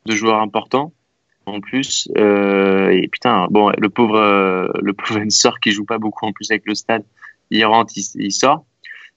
deux 0.07 0.17
joueurs 0.17 0.41
importants 0.41 0.93
en 1.47 1.61
plus. 1.61 2.09
Euh, 2.17 2.91
et 2.91 3.09
putain, 3.09 3.47
bon, 3.51 3.71
le 3.77 3.89
pauvre, 3.89 4.17
euh, 4.17 4.69
le 4.83 4.93
pauvre 4.93 5.21
Ensor 5.21 5.61
qui 5.61 5.73
joue 5.73 5.85
pas 5.85 5.99
beaucoup 5.99 6.27
en 6.27 6.33
plus 6.33 6.51
avec 6.51 6.65
le 6.67 6.75
stade, 6.75 7.05
il 7.51 7.65
rentre, 7.65 7.93
il, 7.97 8.05
il 8.17 8.33
sort. 8.33 8.65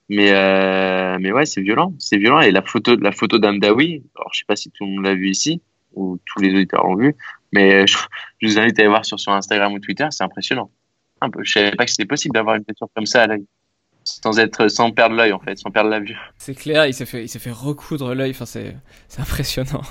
Mais 0.08 0.32
euh, 0.32 1.16
mais 1.20 1.32
ouais, 1.32 1.46
c'est 1.46 1.60
violent, 1.62 1.94
c'est 1.98 2.18
violent. 2.18 2.40
Et 2.40 2.50
la 2.50 2.60
photo, 2.62 2.96
la 2.96 3.12
photo 3.12 3.38
d'Amdawi, 3.38 4.02
alors 4.16 4.30
je 4.34 4.40
sais 4.40 4.44
pas 4.46 4.56
si 4.56 4.70
tout 4.70 4.84
le 4.84 4.90
monde 4.92 5.04
l'a 5.04 5.14
vu 5.14 5.30
ici 5.30 5.62
ou 5.94 6.18
tous 6.26 6.40
les 6.42 6.50
auditeurs 6.52 6.84
l'ont 6.86 6.96
vu, 6.96 7.14
mais 7.52 7.86
je, 7.86 7.96
je 8.40 8.46
vous 8.48 8.58
invite 8.58 8.78
à 8.78 8.82
aller 8.82 8.88
voir 8.88 9.04
sur, 9.04 9.18
sur 9.20 9.32
Instagram 9.32 9.72
ou 9.72 9.78
Twitter, 9.78 10.06
c'est 10.10 10.24
impressionnant. 10.24 10.70
Un 11.20 11.30
peu, 11.30 11.40
je 11.44 11.52
savais 11.52 11.72
pas 11.72 11.84
que 11.84 11.90
c'était 11.90 12.04
possible 12.06 12.34
d'avoir 12.34 12.56
une 12.56 12.62
blessure 12.62 12.88
comme 12.96 13.06
ça 13.06 13.22
à 13.22 13.26
l'œil, 13.28 13.44
sans 14.04 14.38
être, 14.40 14.66
sans 14.68 14.90
perdre 14.90 15.14
l'œil 15.14 15.32
en 15.32 15.38
fait, 15.38 15.56
sans 15.58 15.70
perdre 15.70 15.90
la 15.90 16.00
vue. 16.00 16.16
C'est 16.38 16.54
clair, 16.54 16.86
il 16.86 16.94
s'est 16.94 17.06
fait 17.06 17.22
il 17.24 17.28
s'est 17.28 17.38
fait 17.38 17.52
recoudre 17.52 18.14
l'œil. 18.14 18.30
Enfin 18.32 18.46
c'est 18.46 18.76
c'est 19.08 19.20
impressionnant. 19.20 19.82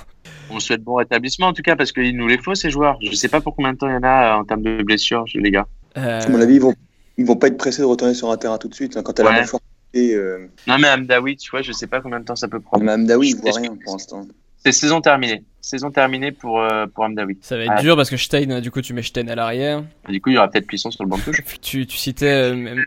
On 0.50 0.60
souhaite 0.60 0.82
bon 0.82 0.96
rétablissement 0.96 1.46
en 1.46 1.52
tout 1.54 1.62
cas 1.62 1.76
parce 1.76 1.92
qu'il 1.92 2.14
nous 2.16 2.28
les 2.28 2.36
faut 2.38 2.54
ces 2.54 2.68
joueurs. 2.70 2.98
Je 3.02 3.12
sais 3.14 3.28
pas 3.28 3.40
pour 3.40 3.56
combien 3.56 3.72
de 3.72 3.78
temps 3.78 3.88
il 3.88 3.94
y 3.94 3.96
en 3.96 4.02
a 4.02 4.36
euh, 4.36 4.40
en 4.40 4.44
termes 4.44 4.62
de 4.62 4.82
blessures, 4.82 5.24
les 5.34 5.50
gars. 5.50 5.66
Euh, 5.96 6.20
À 6.20 6.28
mon 6.28 6.40
avis, 6.40 6.56
ils 6.56 6.60
vont, 6.60 6.74
ils 7.16 7.24
vont 7.24 7.36
pas 7.36 7.46
être 7.46 7.56
pressés 7.56 7.80
de 7.80 7.86
retourner 7.86 8.12
sur 8.14 8.30
un 8.30 8.36
terrain 8.36 8.58
tout 8.58 8.68
de 8.68 8.74
suite. 8.74 8.96
hein, 8.98 9.02
quand 9.02 9.14
t'as 9.14 9.24
Ouais. 9.24 9.32
la 9.32 9.40
mâchoire 9.40 9.62
et 9.94 10.14
euh, 10.14 10.46
Non 10.66 10.76
mais 10.78 10.88
Amdawi, 10.90 11.36
tu 11.36 11.50
vois, 11.50 11.62
je 11.62 11.72
sais 11.72 11.86
pas 11.86 12.00
combien 12.02 12.20
de 12.20 12.24
temps 12.26 12.36
ça 12.36 12.48
peut 12.48 12.60
prendre. 12.60 12.84
même 12.84 13.06
Daoui, 13.06 13.30
il 13.30 13.36
Je- 13.36 13.40
voit 13.42 13.52
rien 13.58 13.74
pour 13.82 13.92
l'instant. 13.94 14.26
C'est 14.64 14.70
saison 14.72 15.00
terminée, 15.00 15.42
saison 15.60 15.90
terminée 15.90 16.30
pour 16.30 16.60
euh, 16.60 16.86
pour 16.86 17.02
Amdawi. 17.04 17.36
ça 17.40 17.56
va 17.56 17.64
être 17.64 17.70
Ouais. 17.76 17.80
dur 17.82 17.96
parce 17.96 18.10
que 18.10 18.16
Stein, 18.16 18.60
du 18.60 18.70
coup, 18.70 18.80
tu 18.80 18.94
mets 18.94 19.02
Stein 19.02 19.26
à 19.28 19.34
l'arrière. 19.34 19.82
Du 20.08 20.20
coup, 20.20 20.30
il 20.30 20.34
y 20.34 20.38
aura 20.38 20.48
peut-être 20.48 20.66
Puissant 20.68 20.90
sur 20.92 21.02
le 21.02 21.08
banc 21.08 21.18
de 21.18 21.22
touche. 21.22 21.42
Tu, 21.60 21.86
tu 21.86 21.96
citais, 21.96 22.26
euh, 22.26 22.54
même- 22.54 22.84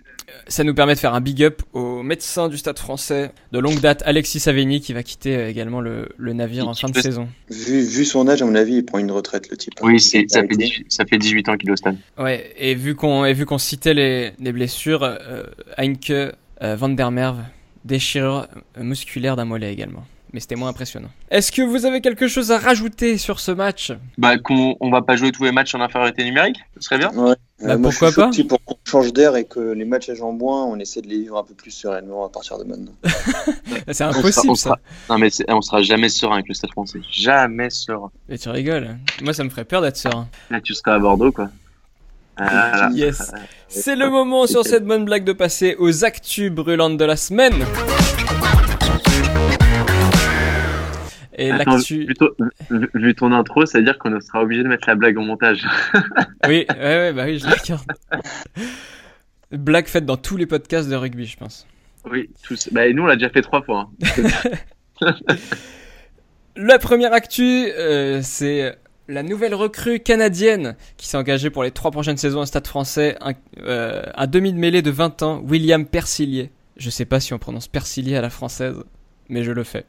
ça 0.48 0.64
nous 0.64 0.74
permet 0.74 0.94
de 0.96 1.00
faire 1.00 1.14
un 1.14 1.22
big 1.22 1.44
up 1.44 1.62
au 1.74 2.02
médecin 2.02 2.48
du 2.50 2.58
Stade 2.58 2.80
Français 2.80 3.32
de 3.52 3.60
longue 3.60 3.80
date, 3.82 4.04
Alexis 4.06 4.40
Savigny, 4.40 4.80
qui 4.82 4.94
va 4.94 5.04
quitter 5.04 5.36
euh, 5.36 5.50
également 5.50 5.82
le, 5.82 6.08
le 6.18 6.34
navire 6.34 6.64
Qui 6.64 6.70
en 6.70 6.74
fin 6.74 6.90
de 6.90 6.98
saison. 7.00 7.28
Vu, 7.50 7.82
vu 7.82 8.06
son 8.06 8.28
âge, 8.30 8.42
à 8.42 8.46
mon 8.46 8.56
avis, 8.56 8.76
il 8.76 8.86
prend 8.86 8.98
une 9.00 9.12
retraite, 9.12 9.50
le 9.50 9.58
type. 9.58 9.74
hein. 9.78 9.86
Oui, 9.86 10.00
c'est 10.00 10.26
ça 10.30 10.40
fait 10.42 10.46
Arrêté. 10.48 10.64
18, 10.66 10.86
ça 10.92 11.06
fait 11.06 11.18
18 11.18 11.50
ans 11.50 11.58
qu'il 11.58 11.70
est 11.70 11.74
au 11.74 11.76
stade. 11.76 11.98
Ouais, 12.18 12.52
et 12.58 12.74
vu 12.76 12.96
qu'on 12.96 13.26
et 13.26 13.34
vu 13.34 13.46
qu'on 13.46 13.58
citait 13.58 13.94
les, 13.94 14.32
les 14.40 14.52
blessures, 14.54 15.04
euh, 15.04 15.44
Heinke, 15.78 16.10
euh, 16.12 16.32
Van 16.78 16.90
der 16.90 17.12
Merwe, 17.12 17.40
déchirure 17.84 18.48
euh, 18.78 18.84
musculaire 18.84 19.36
d'un 19.36 19.46
mollet 19.46 19.72
également. 19.74 20.06
Mais 20.36 20.42
c'était 20.42 20.56
moins 20.58 20.68
impressionnant. 20.68 21.08
Est-ce 21.32 21.50
que 21.50 21.62
vous 21.62 21.86
avez 21.86 22.02
quelque 22.02 22.28
chose 22.28 22.52
à 22.52 22.60
rajouter 22.60 23.18
sur 23.18 23.40
ce 23.40 23.52
match? 23.54 23.94
Bah 24.18 24.38
qu'on 24.38 24.76
on 24.82 24.90
va 24.92 25.02
pas 25.02 25.16
jouer 25.16 25.32
tous 25.32 25.46
les 25.46 25.54
matchs 25.54 25.74
en 25.76 25.80
infériorité 25.80 26.26
numérique, 26.26 26.58
ce 26.76 26.82
serait 26.82 26.98
bien. 26.98 27.10
Ouais. 27.14 27.36
Bah, 27.62 27.72
Euh, 27.72 27.78
moi, 27.78 27.92
pourquoi 27.92 28.10
je 28.10 28.34
suis 28.34 28.44
pas 28.44 28.58
pour 28.58 28.66
qu'on 28.66 28.76
change 28.84 29.14
d'air 29.14 29.38
et 29.38 29.46
que 29.46 29.62
les 29.62 29.86
matchs 29.86 30.10
à 30.10 30.14
Jambouin, 30.14 30.66
on 30.66 30.78
essaie 30.78 31.00
de 31.02 31.08
les 31.08 31.20
vivre 31.20 31.38
un 31.38 31.44
peu 31.46 31.54
plus 31.54 31.72
sereinement 31.72 32.26
à 32.26 32.30
partir 32.30 32.58
de 32.58 32.66
maintenant. 32.66 32.92
C'est 33.94 34.04
On 34.04 34.08
impossible 34.10 34.34
sera- 34.34 34.50
on 34.52 34.56
ça. 34.56 34.64
sera- 34.72 34.80
Non 35.10 35.18
mais 35.20 35.30
on 35.48 35.62
sera 35.62 35.82
jamais 35.82 36.10
serein 36.10 36.34
avec 36.34 36.50
le 36.50 36.54
Stade 36.54 36.72
Français, 36.72 37.00
jamais 37.10 37.70
serein. 37.70 38.12
Mais 38.28 38.38
tu 38.38 38.50
rigoles. 38.50 38.98
Moi, 39.24 39.34
ça 39.34 39.46
me 39.46 39.50
ferait 39.50 39.64
peur 39.64 39.82
d'être 39.82 39.96
serein. 39.96 40.28
Là, 40.52 40.60
tu 40.60 40.74
seras 40.74 40.96
à 40.96 41.00
Bordeaux, 41.00 41.32
quoi. 41.32 41.50
Ah, 42.36 42.90
Yes. 42.94 43.32
C'est 43.70 43.96
le 43.96 44.10
moment 44.10 44.48
sur 44.48 44.66
cette 44.66 44.84
bonne 44.84 45.06
blague 45.06 45.24
de 45.24 45.32
passer 45.32 45.78
aux 45.80 46.04
actus 46.04 46.52
brûlantes 46.52 46.98
de 46.98 47.06
la 47.06 47.16
semaine. 47.16 47.64
Et 51.38 51.52
Attends, 51.52 51.78
vu, 51.78 52.08
vu 52.94 53.16
ton 53.16 53.32
intro, 53.34 53.66
ça 53.66 53.80
veut 53.80 53.84
dire 53.84 53.98
qu'on 54.00 54.20
sera 54.22 54.42
obligé 54.42 54.64
de 54.64 54.68
mettre 54.70 54.88
la 54.88 54.96
blague 54.96 55.18
au 55.18 55.22
montage. 55.22 55.66
Oui, 56.48 56.66
ouais, 56.70 56.76
ouais, 56.78 57.14
bah 57.14 57.26
oui, 57.26 57.40
je 57.40 57.48
la. 57.48 57.80
Blague 59.52 59.88
faite 59.88 60.06
dans 60.06 60.18
tous 60.18 60.38
les 60.38 60.46
podcasts 60.46 60.90
de 60.90 60.96
rugby, 60.96 61.26
je 61.26 61.38
pense. 61.38 61.68
Oui, 62.10 62.30
tous. 62.44 62.70
Bah, 62.72 62.88
et 62.88 62.94
nous, 62.94 63.04
on 63.04 63.08
l'a 63.08 63.16
déjà 63.16 63.30
fait 63.30 63.42
trois 63.42 63.62
fois. 63.64 63.90
hein. 65.02 65.12
La 66.56 66.80
première 66.80 67.12
actu, 67.14 67.68
euh, 67.78 68.22
c'est 68.24 68.78
la 69.10 69.24
nouvelle 69.24 69.54
recrue 69.54 70.00
canadienne 70.00 70.78
qui 70.98 71.08
s'est 71.08 71.18
engagée 71.18 71.50
pour 71.50 71.64
les 71.64 71.72
trois 71.72 71.92
prochaines 71.92 72.18
saisons 72.18 72.42
au 72.42 72.46
Stade 72.46 72.66
français. 72.68 73.18
Un, 73.22 73.34
euh, 73.60 74.04
un 74.16 74.28
demi 74.28 74.54
de 74.54 74.58
mêlée 74.58 74.82
de 74.82 74.90
20 74.92 75.22
ans, 75.24 75.42
William 75.46 75.86
Persillier. 75.86 76.52
Je 76.78 76.90
sais 76.90 77.06
pas 77.06 77.20
si 77.20 77.34
on 77.34 77.40
prononce 77.40 77.68
Persillier 77.68 78.16
à 78.16 78.22
la 78.22 78.30
française, 78.30 78.78
mais 79.30 79.44
je 79.44 79.52
le 79.52 79.64
fais. 79.64 79.86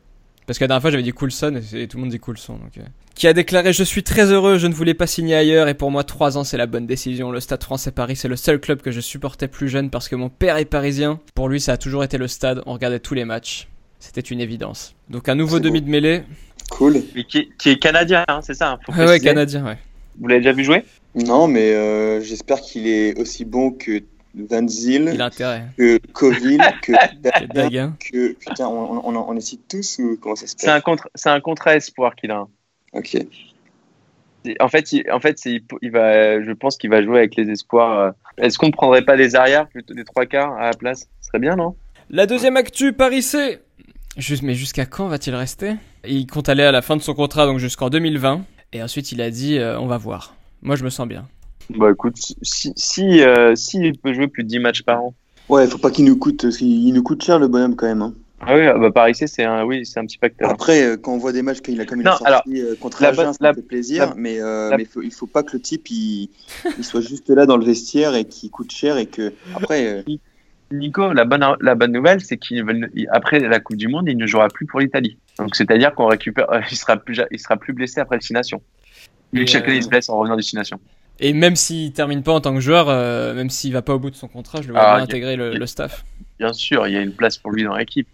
Parce 0.47 0.59
que 0.59 0.65
la 0.65 0.69
dernière 0.69 0.83
fois 0.83 0.91
j'avais 0.91 1.03
dit 1.03 1.13
Coulson 1.13 1.61
et, 1.73 1.83
et 1.83 1.89
tout 1.89 1.97
le 1.97 2.03
monde 2.03 2.11
dit 2.11 2.19
Coulson. 2.21 2.55
Donc, 2.55 2.79
euh. 2.79 2.83
Qui 3.15 3.27
a 3.27 3.33
déclaré 3.33 3.73
Je 3.73 3.83
suis 3.83 4.03
très 4.03 4.31
heureux, 4.31 4.59
je 4.59 4.67
ne 4.67 4.75
voulais 4.75 4.95
pas 4.95 5.07
signer 5.07 5.35
ailleurs 5.35 5.69
et 5.69 5.75
pour 5.75 5.91
moi 5.91 6.05
3 6.05 6.39
ans 6.39 6.45
c'est 6.45 6.57
la 6.57 6.67
bonne 6.67 6.87
décision. 6.87 7.31
Le 7.31 7.41
Stade 7.41 7.63
français 7.65 7.91
Paris 7.91 8.15
c'est 8.17 8.29
le 8.29 8.37
seul 8.37 8.61
club 8.61 8.81
que 8.83 8.91
je 8.91 9.01
supportais 9.01 9.49
plus 9.49 9.69
jeune 9.69 9.91
parce 9.91 10.09
que 10.09 10.17
mon 10.17 10.29
père 10.29 10.57
est 10.59 10.65
parisien. 10.67 11.19
Pour 11.35 11.49
lui 11.49 11.61
ça 11.61 11.73
a 11.73 11.77
toujours 11.77 12.05
été 12.05 12.17
le 12.19 12.29
stade, 12.29 12.63
on 12.67 12.75
regardait 12.75 13.01
tous 13.01 13.15
les 13.15 13.25
matchs. 13.25 13.69
C'était 13.99 14.21
une 14.21 14.41
évidence. 14.41 14.95
Donc 15.11 15.29
un 15.29 15.35
nouveau 15.35 15.59
demi 15.59 15.81
beau. 15.81 15.87
de 15.87 15.91
mêlée. 15.91 16.23
Cool. 16.71 17.03
Mais 17.15 17.25
qui, 17.25 17.39
est- 17.39 17.49
qui 17.59 17.71
est 17.71 17.79
canadien, 17.79 18.25
hein, 18.29 18.41
c'est 18.43 18.55
ça. 18.55 18.73
hein, 18.73 18.79
faut 18.85 18.93
Ouais, 18.93 19.19
canadien, 19.21 19.65
ouais. 19.65 19.79
Vous 20.21 20.29
l'avez 20.29 20.41
déjà 20.41 20.53
vu 20.53 20.65
jouer? 20.65 20.85
Non, 21.15 21.47
mais 21.49 21.73
euh, 21.73 22.21
j'espère 22.21 22.61
qu'il 22.61 22.87
est 22.87 23.19
aussi 23.19 23.45
bon 23.45 23.71
que 23.71 24.03
Van 24.37 24.69
Zyl, 24.69 25.11
Il 25.15 25.23
a 25.23 25.27
intérêt. 25.27 25.67
que 25.79 25.99
Coville, 26.13 26.61
que 26.83 26.93
Daga, 27.21 27.47
Daguin. 27.47 27.97
que 27.99 28.33
putain, 28.35 28.67
on, 28.69 28.99
on, 29.09 29.17
on, 29.17 29.29
on 29.29 29.33
les 29.33 29.41
cite 29.41 29.67
tous 29.69 29.99
ou 29.99 30.19
comment 30.21 30.37
ça 30.37 30.47
se 30.47 30.55
C'est 30.59 30.69
un 30.69 30.75
passe? 30.75 30.83
contre, 30.83 31.09
c'est 31.15 31.31
un 31.31 31.41
contrat 31.41 31.75
espoir 31.77 32.15
qu'il 32.15 32.31
a. 32.31 32.37
hein. 32.41 32.49
Ok. 32.93 33.17
En 34.61 34.69
fait, 34.69 34.93
il, 34.93 35.11
en 35.11 35.19
fait, 35.19 35.39
c'est, 35.41 35.61
il 35.83 35.91
va, 35.91 36.41
je 36.41 36.53
pense 36.53 36.77
qu'il 36.77 36.89
va 36.91 37.03
jouer 37.03 37.19
avec 37.19 37.35
les 37.35 37.51
espoirs. 37.51 37.99
euh. 37.99 38.11
Est-ce 38.39 38.59
qu'on 38.59 38.67
ne 38.69 38.73
prendrait 38.73 39.05
pas 39.05 39.17
des 39.17 39.35
arrières 39.35 39.67
plutôt 39.69 39.93
des 39.95 40.05
trois 40.05 40.25
quarts 40.27 40.53
à 40.53 40.67
la 40.71 40.73
place? 40.75 41.09
Ce 41.21 41.29
serait 41.29 41.41
bien, 41.41 41.57
non? 41.57 41.75
La 42.11 42.27
deuxième 42.27 42.57
actu, 42.57 42.93
Paris 42.93 43.23
C. 43.23 43.59
Juste, 44.17 44.43
mais 44.45 44.55
jusqu'à 44.55 44.87
quand 44.87 45.09
va-t-il 45.09 45.35
rester? 45.35 45.75
Il 46.07 46.27
compte 46.29 46.49
aller 46.49 46.63
à 46.63 46.71
la 46.73 46.81
fin 46.81 46.97
de 46.97 47.03
son 47.03 47.13
contrat, 47.15 47.45
donc 47.47 47.59
jusqu'en 47.59 47.91
2020. 47.91 48.45
Et 48.73 48.83
ensuite, 48.83 49.11
il 49.11 49.21
a 49.21 49.31
dit 49.31 49.59
euh, 49.59 49.79
on 49.81 49.87
va 49.87 49.99
voir. 49.99 50.37
Moi, 50.63 50.77
je 50.77 50.85
me 50.85 50.91
sens 50.91 51.09
bien. 51.09 51.27
Bah 51.71 51.91
écoute, 51.91 52.17
si, 52.43 52.73
si, 52.77 53.23
euh, 53.23 53.55
si 53.57 53.79
il 53.79 53.99
peut 53.99 54.13
jouer 54.13 54.29
plus 54.29 54.45
de 54.45 54.49
10 54.49 54.59
matchs 54.61 54.83
par 54.83 55.03
an. 55.03 55.15
Ouais, 55.49 55.67
faut 55.67 55.79
pas 55.79 55.91
qu'il 55.91 56.05
nous 56.05 56.17
coûte, 56.17 56.43
parce 56.43 56.57
qu'il 56.59 56.69
il 56.87 56.93
nous 56.93 57.03
coûte 57.03 57.23
cher 57.25 57.39
le 57.39 57.49
bonhomme 57.49 57.77
quand 57.77 57.87
même. 57.87 58.03
hein. 58.03 58.15
Ah 58.41 58.55
oui, 58.55 58.67
bah 58.81 58.91
Paris 58.91 59.15
C, 59.15 59.27
c'est 59.27 59.45
un, 59.45 59.65
oui, 59.65 59.87
c'est 59.87 59.99
un 59.99 60.05
petit 60.05 60.19
facteur. 60.19 60.51
Après, 60.51 60.83
euh, 60.83 60.97
quand 60.99 61.15
on 61.15 61.19
voit 61.19 61.33
des 61.33 61.41
matchs 61.43 61.61
qu'il 61.63 61.81
a 61.81 61.87
comme 61.87 62.01
il 62.01 62.05
Non, 62.05 62.13
a 62.13 62.17
sorti 62.19 62.27
alors, 62.27 62.43
euh, 62.49 62.77
contre 62.79 63.03
la 63.03 63.09
Agen, 63.09 63.33
ça 63.33 63.39
la- 63.41 63.55
fait 63.55 63.63
plaisir, 63.63 64.09
la- 64.11 64.15
mais, 64.15 64.41
euh, 64.41 64.71
la- 64.71 64.77
mais 64.77 64.85
faut, 64.85 65.01
il 65.01 65.11
faut 65.13 65.27
pas 65.27 65.43
que 65.43 65.53
le 65.55 65.61
type 65.61 65.89
il, 65.91 66.29
il 66.77 66.85
soit 66.85 67.01
juste 67.01 67.31
là 67.31 67.47
dans 67.47 67.57
le 67.57 67.65
vestiaire 67.65 68.15
et 68.15 68.27
qu'il 68.27 68.51
coûte 68.51 68.71
cher 68.71 68.99
et 68.99 69.07
que 69.07 69.33
après 69.55 69.87
euh, 69.87 70.03
Nico, 70.71 71.13
la 71.13 71.25
bonne, 71.25 71.47
la 71.61 71.75
bonne 71.75 71.93
nouvelle, 71.93 72.21
c'est 72.21 72.37
qu'il 72.37 72.63
veulent- 72.63 72.91
il- 72.95 73.09
après 73.11 73.39
la 73.41 73.59
Coupe 73.59 73.77
du 73.77 73.89
Monde, 73.89 74.07
il 74.09 74.19
ne 74.19 74.27
jouera 74.27 74.49
plus 74.49 74.67
pour 74.67 74.81
l'Italie. 74.81 75.17
Donc 75.39 75.57
c'est-à-dire 75.57 75.95
qu'on 75.95 76.07
récupère, 76.07 76.47
il 76.71 76.77
sera 76.77 76.97
plus, 76.99 77.19
il 77.31 77.39
sera 77.41 77.57
plus 77.57 77.73
blessé 77.73 78.01
après 78.01 78.17
le 78.17 78.21
Six 78.23 78.35
Nations. 78.35 78.61
Vu 79.33 79.43
Et, 79.43 79.45
que 79.47 79.51
chaque 79.51 79.65
année 79.65 79.75
euh, 79.77 79.79
il 79.79 79.83
se 79.83 79.89
blesse 79.89 80.09
en 80.11 80.19
revenant 80.19 80.37
du 80.37 80.43
Six 80.43 80.57
Nations. 80.57 80.79
Et 81.19 81.33
même 81.33 81.57
s'il 81.57 81.93
termine 81.93 82.23
pas 82.23 82.33
en 82.33 82.41
tant 82.41 82.55
que 82.55 82.61
joueur, 82.61 82.87
euh, 82.89 83.35
même 83.35 83.49
s'il 83.51 83.73
va 83.73 83.83
pas 83.83 83.95
au 83.95 83.99
bout 83.99 84.11
de 84.11 84.17
son 84.17 84.29
contrat, 84.29 84.61
je 84.61 84.67
le 84.69 84.73
vois 84.75 84.83
Ah, 84.83 84.95
bien 84.97 85.05
intégrer 85.05 85.37
le, 85.37 85.67
staff. 85.67 86.05
Bien 86.39 86.53
sûr, 86.53 86.87
il 86.87 86.93
y 86.93 86.97
a 86.97 87.01
une 87.01 87.13
place 87.15 87.39
pour 87.39 87.53
lui 87.53 87.65
dans 87.65 87.75
l'équipe. 87.75 88.07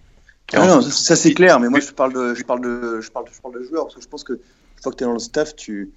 Ah 0.55 0.67
non, 0.67 0.81
ça, 0.83 0.91
ça, 0.91 1.17
c'est 1.17 1.35
clair, 1.35 1.59
mais 1.61 1.69
moi 1.69 1.81
je 1.81 1.91
parle 1.93 2.13
de 2.13 2.35
je 2.35 2.45
parle 2.45 2.61
de 2.63 3.01
je 3.01 3.11
parle 3.11 3.25
de, 3.27 3.31
je 3.35 3.41
parle 3.41 3.55
de 3.55 3.65
joueur 3.65 3.85
parce 3.85 3.95
que 3.97 4.03
je 4.03 4.09
pense 4.09 4.23
que 4.23 4.33
une 4.35 4.83
fois 4.83 4.93
que 4.93 4.99
tu 4.99 5.05
es 5.05 5.07
dans 5.07 5.15
le 5.15 5.19
staff, 5.19 5.57
tu 5.57 5.91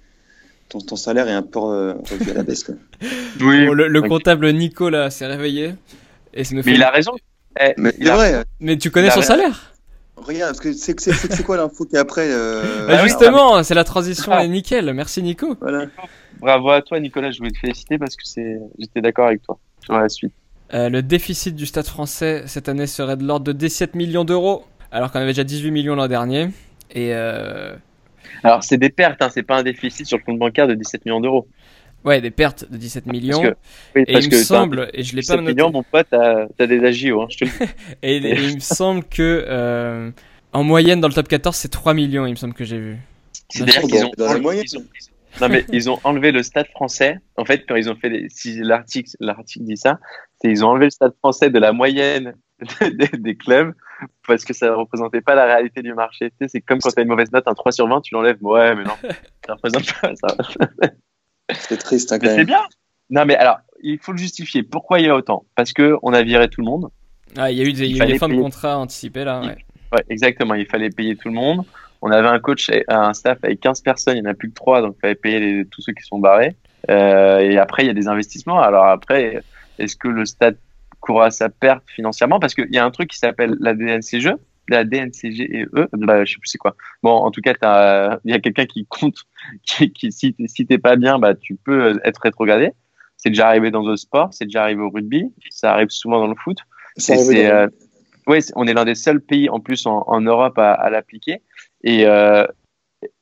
ton, 0.68 0.80
ton 0.80 0.96
salaire 0.96 1.28
est 1.28 1.32
un 1.34 1.42
peu 1.42 1.60
euh, 1.60 1.92
à 2.30 2.32
la 2.34 2.42
baisse 2.42 2.64
quoi. 2.64 2.74
Oui, 3.40 3.66
Bon, 3.66 3.72
le, 3.74 3.86
le 3.88 4.02
comptable 4.02 4.50
Nico 4.52 4.88
là 4.88 5.10
s'est 5.10 5.26
réveillé. 5.26 5.74
Et 6.32 6.42
ça 6.44 6.54
nous 6.54 6.62
fait... 6.62 6.70
mais 6.70 6.76
il 6.76 6.82
a 6.82 6.90
raison. 6.90 7.12
Eh, 7.60 7.74
Mais 7.76 7.92
il 7.98 8.04
c'est 8.06 8.10
a- 8.10 8.16
vrai, 8.16 8.44
Mais 8.60 8.76
tu 8.78 8.90
connais 8.90 9.10
son 9.10 9.20
raison. 9.20 9.28
salaire 9.34 9.72
regarde 10.16 10.52
parce 10.52 10.60
que 10.60 10.72
c'est 10.72 10.98
c'est 10.98 11.12
c'est 11.12 11.32
c'est 11.32 11.42
quoi 11.44 11.56
l'info 11.58 11.84
qui 11.84 11.94
est 11.94 11.98
après 11.98 12.26
euh, 12.30 12.86
Bah, 12.88 12.94
Ah 12.98 13.02
Justement, 13.04 13.62
c'est 13.62 13.74
la 13.74 13.84
transition 13.84 14.32
Ah. 14.34 14.42
est 14.44 14.48
nickel. 14.48 14.92
Merci 14.94 15.22
Nico. 15.22 15.56
voilà. 15.60 15.86
Bravo 16.40 16.70
à 16.70 16.82
toi, 16.82 17.00
Nicolas. 17.00 17.30
Je 17.30 17.38
voulais 17.38 17.50
te 17.50 17.58
féliciter 17.58 17.98
parce 17.98 18.14
que 18.16 18.22
c'est, 18.24 18.58
j'étais 18.78 19.00
d'accord 19.00 19.26
avec 19.28 19.42
toi 19.42 19.58
sur 19.84 19.94
la 19.98 20.08
suite. 20.08 20.32
Euh, 20.74 20.88
le 20.88 21.02
déficit 21.02 21.54
du 21.54 21.64
stade 21.66 21.86
français 21.86 22.42
cette 22.46 22.68
année 22.68 22.86
serait 22.86 23.16
de 23.16 23.24
l'ordre 23.24 23.46
de 23.46 23.52
17 23.52 23.94
millions 23.94 24.24
d'euros, 24.24 24.64
alors 24.90 25.12
qu'on 25.12 25.18
avait 25.20 25.28
déjà 25.28 25.44
18 25.44 25.70
millions 25.70 25.94
l'an 25.94 26.08
dernier. 26.08 26.48
Et 26.90 27.14
euh, 27.14 27.74
Alors, 28.42 28.64
c'est 28.64 28.76
des 28.78 28.90
pertes, 28.90 29.22
hein, 29.22 29.28
c'est 29.32 29.42
pas 29.44 29.58
un 29.58 29.62
déficit 29.62 30.06
sur 30.06 30.18
le 30.18 30.24
compte 30.24 30.38
bancaire 30.38 30.66
de 30.66 30.74
17 30.74 31.04
millions 31.04 31.20
d'euros. 31.20 31.46
ouais, 32.04 32.20
des 32.20 32.30
pertes 32.32 32.68
de 32.70 32.76
17 32.76 33.06
millions. 33.06 33.40
que- 33.42 33.54
Oui, 33.94 34.04
et 34.08 34.12
parce 34.12 34.24
il 34.26 34.30
que 34.30 34.36
me 34.36 34.42
semble, 34.42 34.90
et 34.92 35.02
je 35.04 35.10
l'ai 35.14 35.22
pas 35.22 35.34
17 35.36 35.40
noté, 35.40 35.54
millions, 35.54 35.70
mon 35.70 35.82
pote, 35.84 36.06
t'as 36.10 36.46
t'as 36.56 36.66
des 36.66 36.84
agios, 36.84 37.22
hein, 37.22 37.26
je 37.30 37.38
te 37.38 37.44
le 37.44 37.50
dis. 37.50 37.72
et, 38.02 38.16
et 38.16 38.34
il 38.40 38.54
me 38.56 38.60
semble 38.60 39.04
que 39.04 39.44
euh, 39.48 40.10
en 40.52 40.64
moyenne 40.64 41.00
dans 41.00 41.08
le 41.08 41.14
top 41.14 41.28
14 41.28 41.54
c'est 41.56 41.68
3 41.68 41.94
millions, 41.94 42.26
il 42.26 42.30
me 42.32 42.36
semble 42.36 42.54
que 42.54 42.64
j'ai 42.64 42.78
vu. 42.78 42.96
C'est-à-dire 43.50 43.82
qu'ils 43.82 44.04
ont, 44.04 44.10
dans 44.18 44.24
la 44.26 44.32
enlevé- 44.34 44.40
moyenne. 44.42 44.64
ils 44.72 44.78
ont- 44.78 44.84
non 45.40 45.48
mais 45.48 45.64
ils 45.72 45.90
ont 45.90 45.98
enlevé 46.04 46.32
le 46.32 46.42
stade 46.42 46.68
français. 46.68 47.18
En 47.36 47.44
fait, 47.44 47.64
quand 47.68 47.76
ils 47.76 47.90
ont 47.90 47.96
fait 47.96 48.08
les, 48.08 48.28
si 48.28 48.58
l'article, 48.60 49.10
l'article 49.20 49.64
dit 49.64 49.76
ça, 49.76 49.98
c'est 50.40 50.50
ils 50.50 50.64
ont 50.64 50.68
enlevé 50.68 50.86
le 50.86 50.90
stade 50.90 51.14
français 51.18 51.50
de 51.50 51.58
la 51.58 51.72
moyenne 51.72 52.34
des, 52.80 53.08
des 53.18 53.36
clubs 53.36 53.74
parce 54.26 54.44
que 54.44 54.52
ça 54.52 54.74
représentait 54.74 55.20
pas 55.20 55.34
la 55.34 55.46
réalité 55.46 55.82
du 55.82 55.94
marché. 55.94 56.30
Tu 56.30 56.36
sais, 56.42 56.48
c'est 56.48 56.60
comme 56.60 56.80
quand 56.80 56.90
t'as 56.90 57.02
une 57.02 57.08
mauvaise 57.08 57.32
note, 57.32 57.46
un 57.46 57.54
3 57.54 57.72
sur 57.72 57.88
20, 57.88 58.00
tu 58.02 58.14
l'enlèves. 58.14 58.38
Ouais, 58.40 58.74
mais 58.74 58.84
non, 58.84 58.94
ça 59.46 59.54
représente 59.54 60.00
pas 60.00 60.12
ça. 60.16 60.36
C'est 61.52 61.78
triste 61.78 62.12
hein, 62.12 62.18
quand 62.18 62.26
Mais 62.26 62.30
c'est 62.30 62.36
même. 62.38 62.46
bien. 62.46 62.62
Non 63.08 63.24
mais 63.24 63.36
alors, 63.36 63.58
il 63.82 63.98
faut 63.98 64.12
le 64.12 64.18
justifier. 64.18 64.62
Pourquoi 64.62 65.00
il 65.00 65.06
y 65.06 65.08
a 65.08 65.14
autant? 65.14 65.44
Parce 65.54 65.72
que 65.72 65.96
on 66.02 66.12
a 66.12 66.22
viré 66.22 66.48
tout 66.48 66.60
le 66.60 66.66
monde. 66.66 66.90
Ah, 67.36 67.50
il 67.50 67.58
y 67.58 67.60
a 67.60 67.64
eu 67.64 67.72
des, 67.72 67.86
il 67.86 67.96
y 67.96 68.00
a 68.00 68.04
eu 68.04 68.12
des 68.12 68.18
fins 68.18 68.28
de 68.28 68.40
contrat 68.40 68.78
anticipées 68.78 69.24
là. 69.24 69.40
Ouais. 69.40 69.56
Ouais, 69.92 70.04
exactement. 70.08 70.54
Il 70.54 70.66
fallait 70.66 70.90
payer 70.90 71.16
tout 71.16 71.28
le 71.28 71.34
monde. 71.34 71.64
On 72.02 72.10
avait 72.10 72.28
un 72.28 72.38
coach, 72.38 72.68
et 72.70 72.84
un 72.88 73.12
staff 73.14 73.38
avec 73.42 73.60
15 73.60 73.80
personnes. 73.80 74.16
Il 74.16 74.22
n'y 74.22 74.28
en 74.28 74.30
a 74.30 74.34
plus 74.34 74.48
que 74.50 74.54
3, 74.54 74.82
donc 74.82 74.94
il 74.98 75.00
fallait 75.00 75.14
payer 75.14 75.40
les- 75.40 75.64
tous 75.66 75.80
ceux 75.82 75.92
qui 75.92 76.02
sont 76.02 76.18
barrés. 76.18 76.56
Euh, 76.90 77.38
et 77.38 77.58
après, 77.58 77.84
il 77.84 77.86
y 77.86 77.90
a 77.90 77.94
des 77.94 78.08
investissements. 78.08 78.60
Alors 78.60 78.84
après, 78.84 79.42
est-ce 79.78 79.96
que 79.96 80.08
le 80.08 80.24
stade 80.24 80.56
court 81.00 81.22
à 81.22 81.30
sa 81.30 81.48
perte 81.48 81.82
financièrement? 81.88 82.38
Parce 82.38 82.54
qu'il 82.54 82.72
y 82.72 82.78
a 82.78 82.84
un 82.84 82.90
truc 82.90 83.10
qui 83.10 83.18
s'appelle 83.18 83.56
la 83.60 83.74
DNCG. 83.74 84.30
La 84.68 84.82
DNCGE, 84.84 85.68
bah, 85.92 86.24
je 86.24 86.32
sais 86.32 86.38
plus 86.40 86.48
c'est 86.48 86.58
quoi. 86.58 86.74
Bon, 87.02 87.12
en 87.12 87.30
tout 87.30 87.40
cas, 87.40 87.54
il 88.24 88.30
y 88.32 88.34
a 88.34 88.40
quelqu'un 88.40 88.66
qui 88.66 88.84
compte, 88.86 89.18
qui, 89.64 89.92
qui 89.92 90.10
si 90.12 90.34
si 90.46 90.66
t'es 90.66 90.78
pas 90.78 90.96
bien, 90.96 91.18
bah, 91.20 91.34
tu 91.34 91.54
peux 91.56 92.00
être 92.04 92.20
rétrogradé. 92.22 92.70
C'est 93.16 93.30
déjà 93.30 93.46
arrivé 93.48 93.70
dans 93.70 93.82
d'autres 93.82 94.00
sports, 94.00 94.28
c'est 94.32 94.44
déjà 94.44 94.62
arrivé 94.64 94.82
au 94.82 94.90
rugby, 94.90 95.32
ça 95.50 95.72
arrive 95.72 95.88
souvent 95.90 96.18
dans 96.18 96.26
le 96.26 96.34
foot. 96.34 96.58
C'est 96.96 97.14
Et 97.36 97.46
euh, 97.48 97.68
ouais, 98.26 98.40
on 98.56 98.66
est 98.66 98.74
l'un 98.74 98.84
des 98.84 98.94
seuls 98.96 99.20
pays 99.20 99.48
en 99.48 99.60
plus 99.60 99.86
en, 99.86 100.04
en 100.06 100.20
Europe 100.20 100.58
à, 100.58 100.72
à 100.72 100.90
l'appliquer. 100.90 101.42
Et 101.86 102.04
euh, 102.06 102.44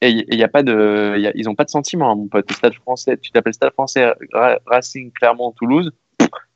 et 0.00 0.08
il 0.10 0.34
y 0.38 0.42
a 0.42 0.48
pas 0.48 0.62
de, 0.62 1.16
y 1.18 1.26
a- 1.26 1.32
ils 1.34 1.48
ont 1.48 1.54
pas 1.54 1.64
de 1.64 1.70
sentiment, 1.70 2.10
hein, 2.10 2.14
mon 2.16 2.26
pote. 2.28 2.46
Le 2.48 2.54
Stade 2.54 2.74
Français, 2.74 3.16
tu 3.18 3.30
t'appelles 3.30 3.54
Stade 3.54 3.72
Français 3.72 4.12
Ra- 4.32 4.58
Racing 4.66 5.12
Clermont 5.12 5.52
Toulouse, 5.52 5.92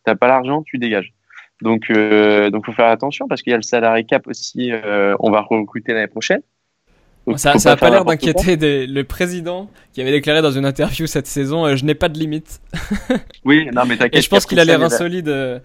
t'as 0.05 0.15
pas 0.15 0.29
l'argent, 0.29 0.63
tu 0.63 0.79
dégages. 0.79 1.13
Donc 1.61 1.91
euh, 1.91 2.51
donc 2.51 2.65
faut 2.67 2.73
faire 2.73 2.87
attention 2.87 3.27
parce 3.29 3.43
qu'il 3.43 3.51
y 3.51 3.55
a 3.55 3.57
le 3.59 3.63
salarié 3.63 4.05
cap 4.05 4.27
aussi. 4.27 4.71
euh, 4.73 5.15
on 5.21 5.31
va 5.31 5.41
recruter 5.43 5.93
l'année 5.93 6.07
prochaine. 6.07 6.41
Donc, 7.27 7.39
ça 7.39 7.59
ça 7.59 7.73
a 7.73 7.77
pas 7.77 7.91
l'air 7.91 8.07
d'inquiéter 8.07 8.87
le 8.87 9.03
président 9.05 9.69
qui 9.93 10.01
avait 10.01 10.13
déclaré 10.13 10.41
dans 10.41 10.53
une 10.53 10.65
interview 10.65 11.07
cette 11.07 11.27
saison 11.27 11.67
euh, 11.67 11.77
Je 11.77 11.85
n'ai 11.85 11.95
pas 11.95 12.09
de 12.09 12.19
limite. 12.19 12.61
Oui, 13.45 13.69
non 13.75 13.83
mais 13.87 13.95
Et 13.95 13.99
t'inquiète. 13.99 14.23
je 14.23 14.29
pense 14.31 14.47
qu'il 14.47 14.59
a 14.61 14.65
l'air 14.65 14.79
il 14.81 14.85
insolide. 14.85 15.29
euh, 15.29 15.59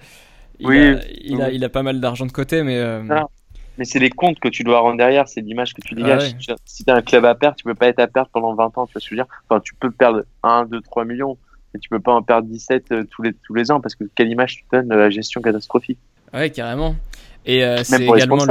Il, 0.60 0.68
Oui, 0.68 0.78
a, 0.80 1.00
il, 1.24 1.42
a, 1.42 1.52
il 1.52 1.64
a 1.64 1.70
pas 1.70 1.84
mal 1.84 2.02
d'argent 2.02 2.26
de 2.26 2.32
côté, 2.34 2.64
mais. 2.64 2.78
euh, 2.78 3.02
Ah. 3.10 3.28
Mais 3.78 3.86
c'est 3.86 4.00
les 4.00 4.10
comptes 4.10 4.40
que 4.40 4.50
tu 4.50 4.64
dois 4.64 4.80
rendre 4.80 4.98
derrière, 4.98 5.28
c'est 5.28 5.42
l'image 5.42 5.74
que 5.74 5.82
tu 5.82 5.96
dégages. 5.96 6.36
Ah 6.38 6.52
ouais. 6.52 6.58
Si 6.66 6.84
tu 6.84 6.92
as 6.92 6.96
un 6.96 7.02
club 7.02 7.26
à 7.26 7.34
perdre, 7.34 7.56
tu 7.56 7.64
peux 7.64 7.74
pas 7.74 7.88
être 7.88 8.00
à 8.00 8.08
perdre 8.08 8.30
pendant 8.32 8.54
20 8.54 8.78
ans, 8.78 8.86
tu 8.86 8.94
vois 8.94 9.02
ce 9.02 9.10
que 9.10 9.16
je 9.16 9.22
veux 9.22 9.26
dire? 9.26 9.28
Enfin, 9.50 9.60
tu 9.62 9.74
peux 9.76 9.90
perdre 9.90 10.24
1, 10.44 10.66
2, 10.66 10.82
3 10.82 11.06
millions, 11.06 11.38
mais 11.74 11.80
tu 11.80 11.90
peux 11.90 12.00
pas 12.00 12.14
en 12.14 12.22
perdre 12.22 12.48
17 12.48 12.92
euh, 12.92 13.04
tous 13.10 13.24
les, 13.24 13.34
tous 13.34 13.54
les 13.56 13.72
ans 13.72 13.82
parce 13.82 13.96
que 13.96 14.04
quelle 14.16 14.30
image 14.30 14.58
tu 14.58 14.64
donnes 14.72 14.88
de 14.88 14.96
la 14.96 15.10
gestion 15.10 15.42
catastrophique? 15.42 15.98
Ouais, 16.34 16.50
carrément. 16.52 16.96
Et 17.46 17.64
euh, 17.64 17.84
c'est 17.84 18.06
également 18.06 18.46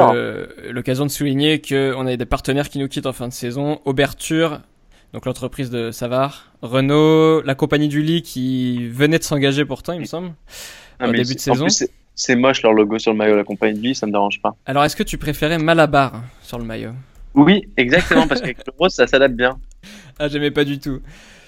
l'occasion 0.71 1.07
de 1.07 1.11
souligner 1.11 1.61
qu'on 1.61 2.07
a 2.07 2.17
des 2.17 2.27
partenaires 2.27 2.69
qui 2.69 2.79
nous 2.79 2.89
quittent 2.89 3.07
en 3.07 3.13
fin 3.13 3.29
de 3.29 3.33
saison. 3.33 3.81
Auberture, 3.85 4.61
donc 5.13 5.25
l'entreprise 5.25 5.71
de 5.71 5.91
Savard. 5.91 6.53
Renault, 6.63 7.43
la 7.43 7.55
compagnie 7.55 7.89
du 7.89 8.03
lit 8.03 8.23
qui 8.23 8.89
venait 8.89 9.19
de 9.19 9.25
s'engager 9.25 9.65
pourtant, 9.65 9.93
il 9.93 10.01
me 10.01 10.05
semble. 10.05 10.33
Au 11.01 11.07
mais 11.07 11.19
début 11.19 11.35
de 11.35 11.41
saison. 11.41 11.65
plus, 11.65 11.89
c'est- 12.15 12.37
moche 12.37 12.63
leur 12.63 12.73
logo 12.73 12.99
sur 12.99 13.13
le 13.13 13.19
maillot 13.19 13.33
de 13.33 13.39
la 13.39 13.45
compagnie 13.45 13.75
de 13.79 13.81
vie, 13.83 13.95
ça 13.95 14.07
me 14.07 14.13
dérange 14.13 14.41
pas. 14.43 14.55
Alors, 14.67 14.85
est-ce 14.85 14.97
que 14.97 15.03
tu 15.03 15.19
préférais 15.19 15.59
Malabar 15.59 16.23
sur 16.43 16.59
le 16.59 16.65
maillot? 16.65 16.93
Oui, 17.35 17.69
exactement, 17.77 18.27
parce 18.27 18.41
qu'avec 18.41 18.59
le 18.67 18.73
rose, 18.79 18.93
ça 18.93 19.07
s'adapte 19.07 19.35
bien. 19.35 19.59
Ah, 20.19 20.29
j'aimais 20.29 20.51
pas 20.51 20.65
du 20.65 20.79
tout. 20.79 21.01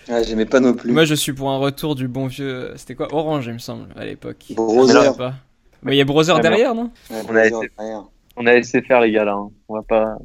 Ah, 0.08 0.22
J'aimais 0.22 0.44
pas 0.44 0.60
non 0.60 0.74
plus. 0.74 0.92
Moi, 0.92 1.04
je 1.06 1.14
suis 1.14 1.32
pour 1.32 1.50
un 1.50 1.56
retour 1.56 1.94
du 1.94 2.08
bon 2.08 2.26
vieux. 2.26 2.72
C'était 2.76 2.94
quoi? 2.94 3.08
Orange, 3.14 3.46
il 3.46 3.54
me 3.54 3.58
semble, 3.58 3.86
à 3.96 4.04
l'époque. 4.04 4.36
Sais 4.48 4.54
pas. 5.16 5.34
Mais 5.82 5.94
il 5.94 5.98
y 5.98 6.00
a 6.02 6.04
Brother 6.04 6.36
mais- 6.36 6.42
derrière, 6.42 6.74
non? 6.74 6.90
Ouais, 7.10 7.16
On 7.28 7.34
a 7.36 7.48
derrière. 7.48 8.02
On 8.36 8.46
a 8.46 8.52
laissé 8.52 8.82
faire 8.82 9.00
les 9.00 9.12
gars 9.12 9.24
là, 9.24 9.32
hein. 9.34 9.48
on 9.68 9.74
va 9.76 9.82
pas. 9.82 10.16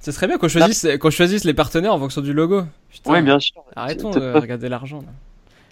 Ce 0.00 0.10
serait 0.12 0.26
bien 0.26 0.36
qu'on 0.36 0.48
choisisse, 0.48 0.86
qu'on 0.98 1.10
choisisse 1.10 1.44
les 1.44 1.54
partenaires 1.54 1.94
en 1.94 1.98
fonction 1.98 2.20
du 2.20 2.32
logo. 2.32 2.64
Putain. 2.90 3.12
Oui, 3.12 3.22
bien 3.22 3.38
sûr. 3.38 3.62
Arrêtons 3.76 4.10
de 4.10 4.32
regarder 4.32 4.68
l'argent. 4.68 4.98
là. 4.98 5.12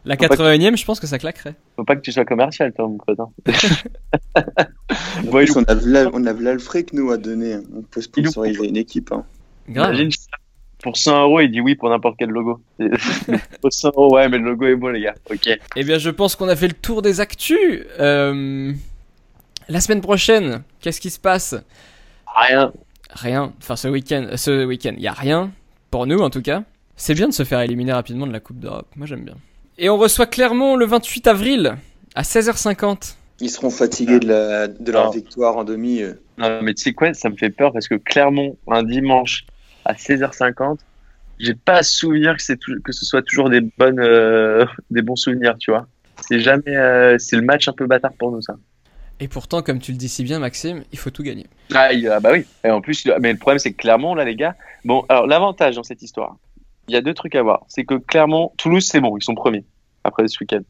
La 0.05 0.17
Faut 0.17 0.27
pas 0.27 0.35
81ème, 0.37 0.77
je 0.77 0.85
pense 0.85 0.99
que 0.99 1.07
ça 1.07 1.19
claquerait. 1.19 1.55
Faut 1.77 1.85
pas 1.85 1.97
que 1.97 2.01
tu 2.01 2.11
sois 2.13 2.25
commercial, 2.25 2.73
toi, 2.73 2.89
mon 2.89 2.97
pote. 2.99 3.21
hein. 3.21 3.29
En 5.19 5.23
Bon, 5.25 5.39
plus, 5.39 5.57
on 5.57 5.63
a 5.65 5.75
on 6.13 6.27
a 6.27 6.57
nous, 6.93 7.11
à 7.11 7.19
donner. 7.19 7.57
On 7.77 7.83
peut 7.83 8.01
sponsoriser 8.01 8.67
une 8.67 8.77
équipe. 8.77 9.13
Hein. 9.13 9.25
Grave. 9.69 9.95
Imagine. 9.95 10.11
Pour 10.83 10.97
100 10.97 11.23
euros, 11.25 11.41
il 11.41 11.51
dit 11.51 11.61
oui 11.61 11.75
pour 11.75 11.91
n'importe 11.91 12.17
quel 12.19 12.31
logo. 12.31 12.63
pour 13.61 13.73
100 13.73 13.89
euros, 13.89 14.15
ouais, 14.15 14.29
mais 14.31 14.39
le 14.39 14.45
logo 14.45 14.67
est 14.67 14.77
beau, 14.77 14.91
les 14.91 15.03
gars. 15.03 15.15
Ok. 15.31 15.49
Eh 15.77 15.85
bien, 15.85 15.99
je 15.99 16.09
pense 16.09 16.37
qu'on 16.37 16.49
a 16.49 16.57
fait 16.57 16.69
le 16.69 16.75
tour 16.75 17.03
des 17.03 17.21
actus. 17.21 17.59
Euh, 17.99 18.73
La 19.69 19.81
semaine 19.81 20.01
prochaine, 20.01 20.63
qu'est-ce 20.81 21.01
qui 21.01 21.11
se 21.11 21.21
passe? 21.21 21.55
Rien. 22.35 22.73
Rien. 23.11 23.53
Enfin, 23.59 23.77
ce 23.77 23.89
week-end, 23.89 24.29
ce 24.37 24.65
week-end, 24.65 24.95
il 24.97 25.03
y 25.03 25.09
a 25.09 25.13
rien 25.13 25.51
pour 25.91 26.07
nous 26.07 26.21
en 26.21 26.31
tout 26.31 26.43
cas. 26.43 26.63
C'est 26.97 27.15
bien 27.15 27.29
de 27.29 27.35
se 27.35 27.45
faire 27.45 27.61
éliminer 27.61 27.93
rapidement 27.93 28.27
de 28.27 28.33
la 28.33 28.41
Coupe 28.41 28.61
d'Europe. 28.61 28.89
Moi, 28.97 29.07
j'aime 29.07 29.25
bien. 29.25 29.37
Et 29.79 29.89
on 29.89 29.97
reçoit 29.97 30.27
Clermont 30.27 30.77
le 30.77 30.87
28 30.87 31.27
avril 31.27 31.77
à 32.15 32.23
16h50. 32.23 33.15
Ils 33.41 33.51
seront 33.51 33.71
fatigués 33.71 34.19
de, 34.21 34.29
la, 34.29 34.69
de 34.69 34.93
leur 34.93 35.07
Non. 35.07 35.11
victoire 35.11 35.57
en 35.57 35.65
demi. 35.65 36.03
euh. 36.03 36.13
Non, 36.37 36.61
mais 36.63 36.75
tu 36.75 36.83
sais 36.83 36.93
quoi, 36.93 37.15
ça 37.15 37.31
me 37.31 37.37
fait 37.37 37.51
peur 37.51 37.73
parce 37.73 37.89
que 37.89 37.95
Clermont, 37.95 38.57
un 38.69 38.83
dimanche 38.83 39.47
à 39.87 39.95
16h50, 39.95 40.79
j'ai 41.39 41.55
pas 41.55 41.83
souvenir 41.83 42.37
que, 42.37 42.43
c'est 42.43 42.59
que 42.59 42.93
ce 42.93 43.07
soit 43.07 43.23
toujours 43.23 43.49
des, 43.49 43.63
bonnes, 43.63 43.99
euh, 44.01 44.67
des 44.91 45.01
bons 45.01 45.17
souvenirs, 45.17 45.57
tu 45.59 45.71
vois. 45.71 45.87
C'est 46.29 46.41
jamais. 46.41 46.77
euh, 46.77 47.17
c'est 47.19 47.37
le 47.37 47.43
match 47.43 47.67
un 47.69 47.73
peu 47.73 47.87
bâtard 47.87 48.13
pour 48.19 48.31
nous, 48.31 48.43
ça. 48.43 48.57
Et 49.21 49.29
pourtant, 49.29 49.63
comme 49.63 49.79
tu 49.79 49.93
le 49.93 49.99
dis 49.99 50.09
si 50.11 50.23
bien, 50.23 50.39
Maxime, 50.39 50.83
il 50.93 50.99
faut 50.99 51.11
tout 51.11 51.23
gagner. 51.23 51.47
Ah, 51.75 51.89
ah 52.11 52.21
bah 52.21 52.31
oui. 52.33 52.45
Et 52.65 52.71
en 52.71 52.81
plus, 52.83 53.07
mais 53.21 53.33
le 53.33 53.39
problème, 53.39 53.59
c'est 53.59 53.73
que 53.73 53.77
Clermont, 53.79 54.15
là, 54.15 54.25
les 54.25 54.35
gars. 54.37 54.55
Bon, 54.85 55.05
alors, 55.09 55.27
l'avantage 55.27 55.77
dans 55.77 55.83
cette 55.83 56.03
histoire, 56.03 56.37
il 56.91 56.95
y 56.95 56.97
a 56.97 57.03
deux 57.03 57.15
trucs 57.15 57.35
à 57.37 57.43
voir. 57.43 57.63
C'est 57.69 57.85
que 57.85 57.95
Clermont, 57.95 58.53
Toulouse, 58.59 58.87
c'est 58.91 59.01
bon, 59.01 59.17
ils 59.17 59.23
sont 59.23 59.35
premiers 59.35 59.65
après 60.05 60.27
ce 60.29 60.37
week-end. 60.41 60.61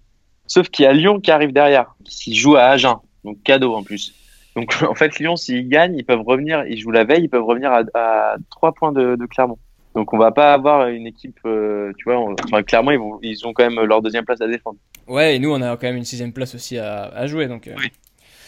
Sauf 0.46 0.68
qu'il 0.68 0.85
y 0.85 0.88
a 0.88 0.92
Lyon 0.92 1.20
qui 1.20 1.30
arrive 1.30 1.52
derrière, 1.52 1.94
qui 2.04 2.35
joue 2.35 2.56
à 2.56 2.62
Agen, 2.64 2.96
donc 3.24 3.42
cadeau 3.42 3.74
en 3.74 3.83
plus. 3.83 4.14
Donc, 4.56 4.74
en 4.88 4.94
fait, 4.94 5.18
Lyon, 5.18 5.37
s'ils 5.37 5.68
gagnent, 5.68 5.96
ils 5.96 6.04
peuvent 6.04 6.22
revenir, 6.26 6.64
ils 6.66 6.78
jouent 6.78 6.90
la 6.90 7.04
veille, 7.04 7.24
ils 7.24 7.28
peuvent 7.30 7.44
revenir 7.44 7.72
à, 7.72 7.83
à 7.94 8.37
3 8.50 8.72
points 8.72 8.92
de, 8.92 9.16
de 9.16 9.26
Clermont. 9.26 9.59
Donc, 9.94 10.12
on 10.12 10.18
va 10.18 10.30
pas 10.33 10.52
avoir 10.52 10.88
une 10.88 11.06
équipe, 11.06 11.38
euh, 11.46 11.92
tu 11.98 12.04
vois, 12.04 12.18
on- 12.20 12.35
enfin, 12.44 12.62
Clermont, 12.62 12.90
ils, 12.92 12.98
vont, 12.98 13.18
ils 13.22 13.46
ont 13.46 13.52
quand 13.52 13.68
même 13.68 13.80
leur 13.85 14.02
deuxième 14.02 14.24
place 14.24 14.40
à 14.40 14.46
défendre. 14.46 14.78
Ouais, 15.09 15.37
et 15.37 15.38
nous, 15.38 15.50
on 15.52 15.61
a 15.62 15.76
quand 15.76 15.87
même 15.87 15.96
une 15.96 16.04
sixième 16.04 16.33
place 16.33 16.54
aussi 16.54 16.78
à, 16.78 17.04
à 17.06 17.26
jouer. 17.26 17.46
Donc, 17.48 17.66
euh. 17.66 17.74
Oui. 17.78 17.90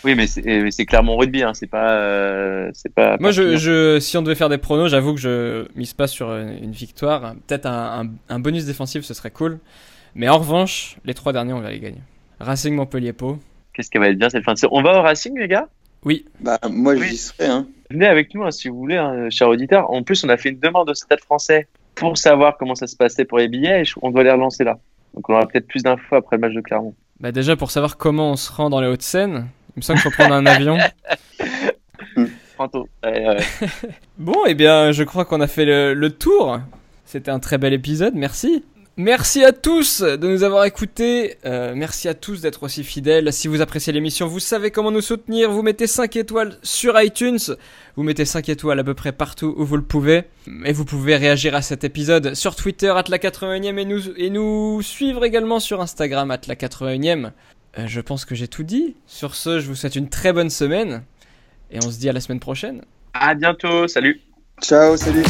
Oui, 0.05 0.15
mais 0.15 0.27
c'est 0.27 0.43
mais 0.43 0.71
c'est 0.71 0.85
Clermont 0.87 1.17
rugby, 1.17 1.43
hein, 1.43 1.53
c'est 1.55 1.67
pas, 1.69 1.93
euh, 1.93 2.71
c'est 2.75 2.93
pas. 2.93 3.17
Moi, 3.21 3.31
je, 3.31 3.43
pire. 3.43 3.59
je, 3.59 3.99
si 4.01 4.17
on 4.17 4.23
devait 4.23 4.35
faire 4.35 4.49
des 4.49 4.59
pronos, 4.59 4.89
j'avoue 4.91 5.15
que 5.15 5.21
je 5.21 5.67
mise 5.77 5.93
pas 5.95 6.07
sur 6.09 6.33
une, 6.35 6.59
une 6.65 6.73
victoire. 6.73 7.35
Peut-être 7.47 7.67
un, 7.67 8.03
un, 8.05 8.35
un 8.35 8.39
bonus 8.41 8.65
défensif, 8.65 9.05
ce 9.05 9.15
serait 9.15 9.31
cool. 9.31 9.59
Mais 10.15 10.29
en 10.29 10.39
revanche, 10.39 10.97
les 11.05 11.15
trois 11.15 11.33
derniers, 11.33 11.53
on 11.53 11.61
va 11.61 11.71
les 11.71 11.81
gagner. 11.81 12.01
Racing 12.41 12.75
Montpellier 12.75 13.13
Pau. 13.13 13.39
Qu'est-ce 13.73 13.91
qui 13.91 13.99
va 13.99 14.09
être 14.09 14.19
bien 14.19 14.29
cette 14.29 14.45
fin 14.45 14.53
de 14.55 14.59
saison? 14.59 14.71
On 14.73 14.83
va 14.83 14.99
au 14.99 15.03
Racing, 15.03 15.39
les 15.39 15.49
gars? 15.49 15.69
Oui, 16.05 16.27
Bah, 16.41 16.59
moi, 16.69 16.95
Oui. 16.95 17.07
j'y 17.09 17.17
serais. 17.17 17.47
Hein. 17.49 17.67
Venez 17.91 18.07
avec 18.07 18.35
nous 18.35 18.43
hein, 18.43 18.51
si 18.51 18.69
vous 18.69 18.77
voulez, 18.77 18.97
hein, 18.97 19.29
cher 19.31 19.49
auditeur. 19.49 19.91
En 19.91 20.03
plus, 20.03 20.25
on 20.25 20.29
a 20.29 20.37
fait 20.37 20.49
une 20.49 20.59
demande 20.59 20.91
au 20.91 20.95
Stade 20.95 21.21
français 21.21 21.69
pour 21.95 22.19
savoir 22.19 22.57
comment 22.59 22.75
ça 22.75 22.87
se 22.89 22.97
passait 22.97 23.25
pour 23.25 23.39
les 23.39 23.49
billets 23.49 23.83
et 23.83 23.85
on 24.03 24.11
doit 24.11 24.25
les 24.25 24.33
relancer 24.33 24.65
là. 24.65 24.79
Donc 25.15 25.29
on 25.29 25.35
aura 25.35 25.47
peut-être 25.47 25.67
plus 25.69 25.83
d'infos 25.83 26.17
après 26.17 26.37
le 26.37 26.41
match 26.41 26.55
de 26.55 26.61
Clermont. 26.63 26.95
bah 27.21 27.33
déjà 27.33 27.55
pour 27.55 27.71
savoir 27.71 27.99
comment 27.99 28.33
on 28.33 28.37
se 28.37 28.51
rend 28.51 28.71
dans 28.71 28.81
les 28.81 28.89
Hauts-de-Seine, 28.89 29.47
il 29.77 29.81
me 29.81 29.83
semble 29.83 30.01
qu'il 30.01 30.11
faut 30.11 30.17
prendre 30.17 30.35
un 30.35 30.47
avion. 30.47 30.79
Bon, 34.19 34.45
eh 34.47 34.55
bien, 34.55 34.93
je 34.93 35.03
crois 35.03 35.25
qu'on 35.25 35.41
a 35.41 35.49
fait 35.49 35.65
le, 35.65 35.95
le 35.95 36.11
tour. 36.11 36.61
C'était 37.05 37.31
un 37.31 37.41
très 37.41 37.59
bel 37.59 37.73
épisode, 37.73 38.15
merci. 38.15 38.63
Merci 38.99 39.43
à 39.43 39.53
tous 39.53 40.03
de 40.03 40.29
nous 40.29 40.43
avoir 40.43 40.67
écoutés. 40.67 41.37
Euh, 41.47 41.73
merci 41.75 42.09
à 42.09 42.15
tous 42.15 42.43
d'être 42.43 42.63
aussi 42.63 42.85
fidèles. 42.85 43.33
Si 43.33 43.49
vous 43.49 43.63
appréciez 43.63 43.91
l'émission, 43.91 44.27
vous 44.27 44.39
savez 44.39 44.71
comment 44.71 44.91
nous 44.91 45.01
soutenir. 45.01 45.51
Vous 45.51 45.63
mettez 45.63 45.87
5 45.87 46.15
étoiles 46.17 46.59
sur 46.63 47.01
iTunes. 47.01 47.39
Vous 47.97 48.03
mettez 48.03 48.27
5 48.27 48.51
étoiles 48.51 48.79
à 48.79 48.85
peu 48.85 48.93
près 48.93 49.13
partout 49.13 49.55
où 49.57 49.65
vous 49.65 49.77
le 49.77 49.83
pouvez. 49.83 50.25
Et 50.67 50.75
vous 50.75 50.85
pouvez 50.85 51.17
réagir 51.17 51.55
à 51.55 51.63
cet 51.63 51.85
épisode 51.85 52.35
sur 52.35 52.55
Twitter, 52.55 52.93
at 52.95 53.05
la 53.09 53.17
81e, 53.17 53.79
et 53.79 53.85
nous, 53.87 54.11
et 54.19 54.29
nous 54.29 54.83
suivre 54.83 55.25
également 55.25 55.59
sur 55.59 55.81
Instagram, 55.81 56.31
at 56.31 56.43
la 56.47 56.55
81e. 56.55 57.31
Euh, 57.79 57.87
je 57.87 58.01
pense 58.01 58.25
que 58.25 58.35
j'ai 58.35 58.49
tout 58.49 58.63
dit. 58.63 58.97
Sur 59.07 59.35
ce, 59.35 59.61
je 59.61 59.67
vous 59.67 59.75
souhaite 59.75 59.97
une 59.97 60.09
très 60.09 60.33
bonne 60.33 60.51
semaine 60.51 61.03
et 61.71 61.79
on 61.85 61.91
se 61.91 61.99
dit 61.99 62.09
à 62.09 62.13
la 62.13 62.21
semaine 62.21 62.41
prochaine. 62.41 62.83
À 63.15 63.35
bientôt, 63.35 63.89
salut. 63.89 64.21
Ciao, 64.61 64.97
salut. 64.97 65.25